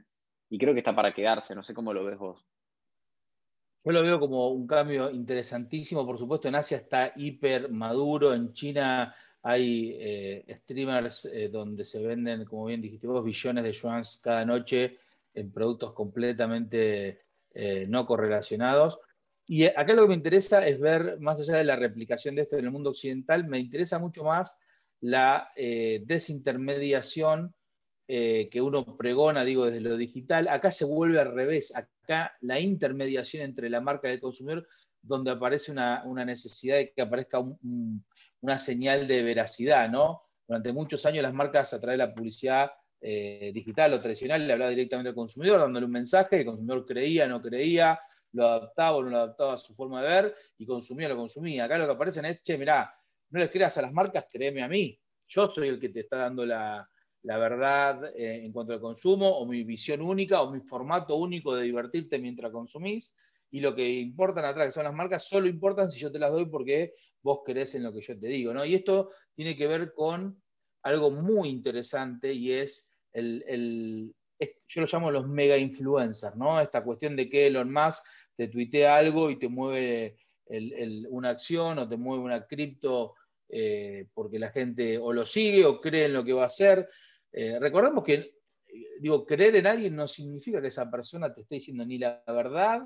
y 0.52 0.58
creo 0.58 0.74
que 0.74 0.80
está 0.80 0.94
para 0.94 1.14
quedarse, 1.14 1.54
no 1.54 1.62
sé 1.62 1.72
cómo 1.72 1.94
lo 1.94 2.04
ves 2.04 2.18
vos. 2.18 2.46
Yo 3.84 3.90
lo 3.90 4.02
veo 4.02 4.20
como 4.20 4.50
un 4.50 4.66
cambio 4.66 5.10
interesantísimo, 5.10 6.04
por 6.04 6.18
supuesto 6.18 6.46
en 6.46 6.56
Asia 6.56 6.76
está 6.76 7.14
hiper 7.16 7.70
maduro, 7.70 8.34
en 8.34 8.52
China 8.52 9.16
hay 9.40 9.96
eh, 9.98 10.44
streamers 10.50 11.24
eh, 11.24 11.48
donde 11.48 11.86
se 11.86 12.06
venden, 12.06 12.44
como 12.44 12.66
bien 12.66 12.82
dijiste 12.82 13.06
vos, 13.06 13.24
billones 13.24 13.64
de 13.64 13.72
yuans 13.72 14.20
cada 14.22 14.44
noche 14.44 14.98
en 15.32 15.50
productos 15.50 15.94
completamente 15.94 17.22
eh, 17.54 17.86
no 17.88 18.04
correlacionados. 18.04 19.00
Y 19.46 19.64
acá 19.64 19.94
lo 19.94 20.02
que 20.02 20.08
me 20.08 20.14
interesa 20.16 20.68
es 20.68 20.78
ver, 20.78 21.18
más 21.18 21.40
allá 21.40 21.56
de 21.56 21.64
la 21.64 21.76
replicación 21.76 22.34
de 22.34 22.42
esto 22.42 22.58
en 22.58 22.66
el 22.66 22.70
mundo 22.70 22.90
occidental, 22.90 23.48
me 23.48 23.58
interesa 23.58 23.98
mucho 23.98 24.22
más 24.22 24.58
la 25.00 25.48
desintermediación 25.56 27.54
eh, 28.08 28.48
que 28.50 28.60
uno 28.60 28.96
pregona, 28.96 29.44
digo, 29.44 29.66
desde 29.66 29.80
lo 29.80 29.96
digital, 29.96 30.48
acá 30.48 30.70
se 30.70 30.84
vuelve 30.84 31.20
al 31.20 31.34
revés, 31.34 31.74
acá 31.74 32.36
la 32.40 32.58
intermediación 32.58 33.44
entre 33.44 33.70
la 33.70 33.80
marca 33.80 34.08
y 34.08 34.14
el 34.14 34.20
consumidor, 34.20 34.66
donde 35.00 35.30
aparece 35.30 35.72
una, 35.72 36.02
necesidad 36.24 36.76
de 36.76 36.92
que 36.92 37.02
aparezca 37.02 37.40
una 37.40 38.58
señal 38.58 39.06
de 39.06 39.22
veracidad, 39.22 39.88
¿no? 39.88 40.22
Durante 40.46 40.72
muchos 40.72 41.06
años 41.06 41.22
las 41.22 41.34
marcas 41.34 41.72
a 41.74 41.80
través 41.80 41.98
de 41.98 42.06
la 42.06 42.14
publicidad 42.14 42.72
eh, 43.00 43.50
digital 43.54 43.94
o 43.94 44.00
tradicional 44.00 44.46
le 44.46 44.52
hablaban 44.52 44.74
directamente 44.74 45.08
al 45.10 45.14
consumidor, 45.14 45.60
dándole 45.60 45.86
un 45.86 45.92
mensaje, 45.92 46.40
el 46.40 46.46
consumidor 46.46 46.84
creía, 46.86 47.26
no 47.26 47.40
creía, 47.40 47.98
lo 48.32 48.46
adaptaba 48.46 48.96
o 48.96 49.02
no 49.02 49.10
lo 49.10 49.16
adaptaba 49.18 49.54
a 49.54 49.58
su 49.58 49.74
forma 49.74 50.02
de 50.02 50.08
ver 50.08 50.36
y 50.58 50.66
consumía 50.66 51.06
o 51.06 51.10
lo 51.10 51.16
consumía. 51.16 51.64
Acá 51.64 51.78
lo 51.78 51.86
que 51.86 51.92
aparecen 51.92 52.24
es, 52.24 52.42
che, 52.42 52.58
mirá, 52.58 52.94
no 53.30 53.40
les 53.40 53.50
creas 53.50 53.76
a 53.78 53.82
las 53.82 53.92
marcas, 53.92 54.26
créeme 54.30 54.62
a 54.62 54.68
mí. 54.68 54.98
Yo 55.28 55.48
soy 55.48 55.68
el 55.68 55.80
que 55.80 55.88
te 55.88 56.00
está 56.00 56.18
dando 56.18 56.44
la, 56.44 56.88
la 57.22 57.38
verdad 57.38 58.04
eh, 58.16 58.44
en 58.44 58.52
cuanto 58.52 58.72
al 58.72 58.80
consumo, 58.80 59.28
o 59.28 59.46
mi 59.46 59.64
visión 59.64 60.02
única, 60.02 60.42
o 60.42 60.50
mi 60.50 60.60
formato 60.60 61.16
único 61.16 61.54
de 61.54 61.64
divertirte 61.64 62.18
mientras 62.18 62.52
consumís, 62.52 63.14
y 63.50 63.60
lo 63.60 63.74
que 63.74 63.88
importan 63.88 64.44
atrás, 64.44 64.66
que 64.66 64.72
son 64.72 64.84
las 64.84 64.94
marcas, 64.94 65.28
solo 65.28 65.46
importan 65.46 65.90
si 65.90 66.00
yo 66.00 66.10
te 66.10 66.18
las 66.18 66.32
doy 66.32 66.46
porque 66.46 66.94
vos 67.22 67.40
crees 67.44 67.74
en 67.74 67.82
lo 67.82 67.92
que 67.92 68.00
yo 68.00 68.18
te 68.18 68.26
digo, 68.26 68.52
¿no? 68.54 68.64
Y 68.64 68.74
esto 68.74 69.10
tiene 69.34 69.56
que 69.56 69.66
ver 69.66 69.92
con 69.94 70.42
algo 70.82 71.10
muy 71.10 71.48
interesante 71.48 72.32
y 72.32 72.52
es 72.52 72.90
el, 73.12 74.14
yo 74.68 74.80
lo 74.80 74.86
llamo 74.90 75.10
los 75.10 75.28
mega 75.28 75.56
influencers, 75.56 76.34
¿no? 76.34 76.60
Esta 76.60 76.82
cuestión 76.82 77.14
de 77.14 77.28
que 77.28 77.46
Elon 77.46 77.72
Musk 77.72 78.04
te 78.34 78.48
tuitea 78.48 78.96
algo 78.96 79.30
y 79.30 79.38
te 79.38 79.48
mueve 79.48 80.16
una 81.10 81.30
acción 81.30 81.78
o 81.78 81.88
te 81.88 81.96
mueve 81.96 82.24
una 82.24 82.46
cripto 82.46 83.14
eh, 83.48 84.06
porque 84.14 84.38
la 84.38 84.50
gente 84.50 84.98
o 84.98 85.12
lo 85.12 85.24
sigue 85.24 85.64
o 85.64 85.80
cree 85.80 86.06
en 86.06 86.14
lo 86.14 86.24
que 86.24 86.32
va 86.32 86.42
a 86.44 86.46
hacer. 86.46 86.88
Eh, 87.32 87.58
recordemos 87.58 88.04
que, 88.04 88.34
digo, 89.00 89.24
creer 89.26 89.56
en 89.56 89.66
alguien 89.66 89.96
no 89.96 90.06
significa 90.06 90.60
que 90.60 90.68
esa 90.68 90.90
persona 90.90 91.32
te 91.34 91.42
esté 91.42 91.56
diciendo 91.56 91.84
ni 91.84 91.98
la 91.98 92.22
verdad, 92.26 92.82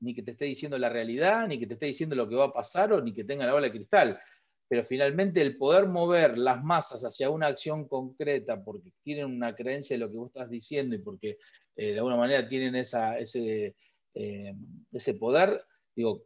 ni 0.00 0.14
que 0.14 0.22
te 0.22 0.32
esté 0.32 0.44
diciendo 0.44 0.78
la 0.78 0.88
realidad, 0.88 1.46
ni 1.48 1.58
que 1.58 1.66
te 1.66 1.74
esté 1.74 1.86
diciendo 1.86 2.14
lo 2.14 2.28
que 2.28 2.36
va 2.36 2.46
a 2.46 2.52
pasar, 2.52 2.92
o 2.92 3.00
ni 3.02 3.12
que 3.12 3.24
tenga 3.24 3.46
la 3.46 3.52
bola 3.52 3.66
de 3.66 3.72
cristal. 3.72 4.20
Pero 4.68 4.84
finalmente 4.84 5.40
el 5.40 5.56
poder 5.56 5.86
mover 5.86 6.38
las 6.38 6.62
masas 6.62 7.02
hacia 7.02 7.30
una 7.30 7.46
acción 7.46 7.88
concreta 7.88 8.62
porque 8.62 8.92
tienen 9.02 9.26
una 9.26 9.54
creencia 9.54 9.96
de 9.96 10.00
lo 10.00 10.10
que 10.10 10.18
vos 10.18 10.28
estás 10.28 10.50
diciendo 10.50 10.94
y 10.94 10.98
porque 10.98 11.38
eh, 11.74 11.92
de 11.92 11.98
alguna 11.98 12.16
manera 12.16 12.46
tienen 12.46 12.76
esa, 12.76 13.18
ese, 13.18 13.74
eh, 14.14 14.54
ese 14.92 15.14
poder, 15.14 15.64
digo, 15.96 16.24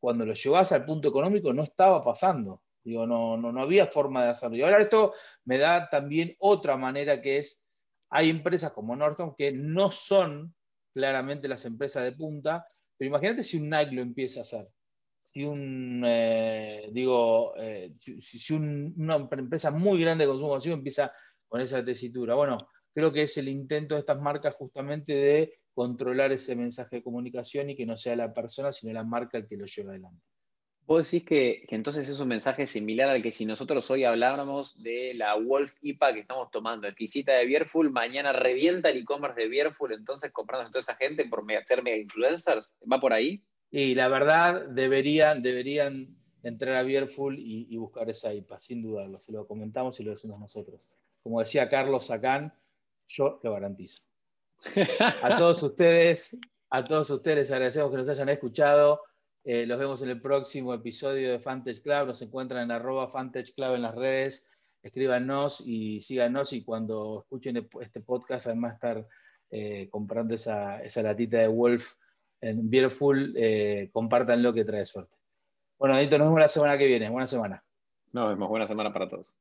cuando 0.00 0.24
lo 0.24 0.32
llevas 0.32 0.72
al 0.72 0.84
punto 0.84 1.08
económico 1.08 1.52
no 1.52 1.62
estaba 1.62 2.02
pasando. 2.02 2.62
Digo, 2.84 3.06
no, 3.06 3.36
no, 3.36 3.52
no 3.52 3.62
había 3.62 3.86
forma 3.86 4.24
de 4.24 4.30
hacerlo. 4.30 4.56
Y 4.56 4.62
ahora 4.62 4.82
esto 4.82 5.14
me 5.44 5.58
da 5.58 5.88
también 5.88 6.34
otra 6.38 6.76
manera 6.76 7.20
que 7.20 7.38
es, 7.38 7.64
hay 8.10 8.30
empresas 8.30 8.72
como 8.72 8.96
Norton 8.96 9.34
que 9.36 9.52
no 9.52 9.90
son 9.90 10.54
claramente 10.92 11.48
las 11.48 11.64
empresas 11.64 12.04
de 12.04 12.12
punta, 12.12 12.66
pero 12.96 13.08
imagínate 13.08 13.42
si 13.42 13.56
un 13.58 13.70
Nike 13.70 13.94
lo 13.94 14.02
empieza 14.02 14.40
a 14.40 14.42
hacer. 14.42 14.68
Si 15.24 15.44
un, 15.44 16.02
eh, 16.04 16.90
digo, 16.92 17.54
eh, 17.56 17.92
si, 17.94 18.54
una 18.54 19.16
empresa 19.16 19.70
muy 19.70 20.00
grande 20.00 20.24
de 20.24 20.30
consumo 20.30 20.54
masivo 20.54 20.74
empieza 20.74 21.12
con 21.48 21.60
esa 21.60 21.84
tesitura. 21.84 22.34
Bueno, 22.34 22.58
creo 22.92 23.12
que 23.12 23.22
es 23.22 23.36
el 23.38 23.48
intento 23.48 23.94
de 23.94 24.00
estas 24.00 24.20
marcas 24.20 24.54
justamente 24.56 25.14
de 25.14 25.54
controlar 25.72 26.32
ese 26.32 26.54
mensaje 26.56 26.96
de 26.96 27.02
comunicación 27.02 27.70
y 27.70 27.76
que 27.76 27.86
no 27.86 27.96
sea 27.96 28.16
la 28.16 28.32
persona, 28.34 28.72
sino 28.72 28.92
la 28.92 29.04
marca 29.04 29.38
el 29.38 29.46
que 29.46 29.56
lo 29.56 29.66
lleva 29.66 29.90
adelante. 29.92 30.31
Vos 30.86 31.10
decís 31.10 31.26
que, 31.26 31.64
entonces 31.68 32.08
es 32.08 32.18
un 32.18 32.28
mensaje 32.28 32.66
similar 32.66 33.08
al 33.08 33.22
que 33.22 33.30
si 33.30 33.46
nosotros 33.46 33.88
hoy 33.90 34.04
habláramos 34.04 34.82
de 34.82 35.14
la 35.14 35.36
Wolf 35.36 35.74
IPA 35.80 36.14
que 36.14 36.20
estamos 36.20 36.50
tomando, 36.50 36.88
exquisita 36.88 37.32
de 37.32 37.46
Beerful, 37.46 37.90
mañana 37.90 38.32
revienta 38.32 38.90
el 38.90 38.98
e-commerce 38.98 39.40
de 39.40 39.48
Beerful, 39.48 39.92
entonces 39.92 40.32
comprando 40.32 40.66
a 40.66 40.70
toda 40.70 40.80
esa 40.80 40.96
gente 40.96 41.24
por 41.26 41.44
ser 41.64 41.82
mega 41.82 41.96
influencers, 41.96 42.74
¿va 42.90 42.98
por 42.98 43.12
ahí? 43.12 43.42
Y 43.70 43.94
la 43.94 44.08
verdad, 44.08 44.66
deberían, 44.68 45.40
deberían 45.40 46.16
entrar 46.42 46.76
a 46.76 46.82
Beerful 46.82 47.38
y, 47.38 47.68
y 47.70 47.76
buscar 47.76 48.10
esa 48.10 48.34
IPA, 48.34 48.58
sin 48.58 48.82
dudarlo, 48.82 49.20
se 49.20 49.32
lo 49.32 49.46
comentamos 49.46 49.98
y 50.00 50.02
lo 50.04 50.10
decimos 50.10 50.40
nosotros. 50.40 50.88
Como 51.22 51.38
decía 51.38 51.68
Carlos 51.68 52.06
Sacán, 52.06 52.52
yo 53.06 53.40
lo 53.42 53.52
garantizo. 53.52 54.02
A 55.22 55.36
todos 55.36 55.62
ustedes, 55.62 56.36
a 56.70 56.84
todos 56.84 57.10
ustedes 57.10 57.50
agradecemos 57.50 57.90
que 57.90 57.96
nos 57.98 58.08
hayan 58.08 58.28
escuchado. 58.28 59.02
Eh, 59.44 59.66
los 59.66 59.78
vemos 59.78 60.00
en 60.02 60.10
el 60.10 60.20
próximo 60.20 60.72
episodio 60.72 61.32
de 61.32 61.38
Fantage 61.38 61.82
Club. 61.82 62.06
Nos 62.06 62.22
encuentran 62.22 62.62
en 62.62 62.70
arroba 62.70 63.08
Fantage 63.08 63.52
Club 63.54 63.74
en 63.74 63.82
las 63.82 63.94
redes. 63.94 64.46
Escríbanos 64.82 65.62
y 65.64 66.00
síganos 66.00 66.52
y 66.52 66.64
cuando 66.64 67.20
escuchen 67.22 67.68
este 67.80 68.00
podcast, 68.00 68.46
además 68.46 68.74
estar 68.74 69.06
eh, 69.50 69.88
comprando 69.90 70.34
esa, 70.34 70.80
latita 71.02 71.38
de 71.38 71.48
Wolf 71.48 71.94
en 72.40 72.68
Beerful, 72.68 73.34
eh, 73.36 73.90
compartan 73.92 74.42
lo 74.42 74.52
que 74.52 74.64
trae 74.64 74.84
suerte. 74.84 75.16
Bueno, 75.78 75.94
Adito, 75.94 76.18
nos 76.18 76.28
vemos 76.28 76.40
la 76.40 76.48
semana 76.48 76.78
que 76.78 76.86
viene. 76.86 77.10
Buena 77.10 77.26
semana. 77.26 77.62
Nos 78.12 78.28
vemos. 78.28 78.48
Buena 78.48 78.66
semana 78.66 78.92
para 78.92 79.08
todos. 79.08 79.36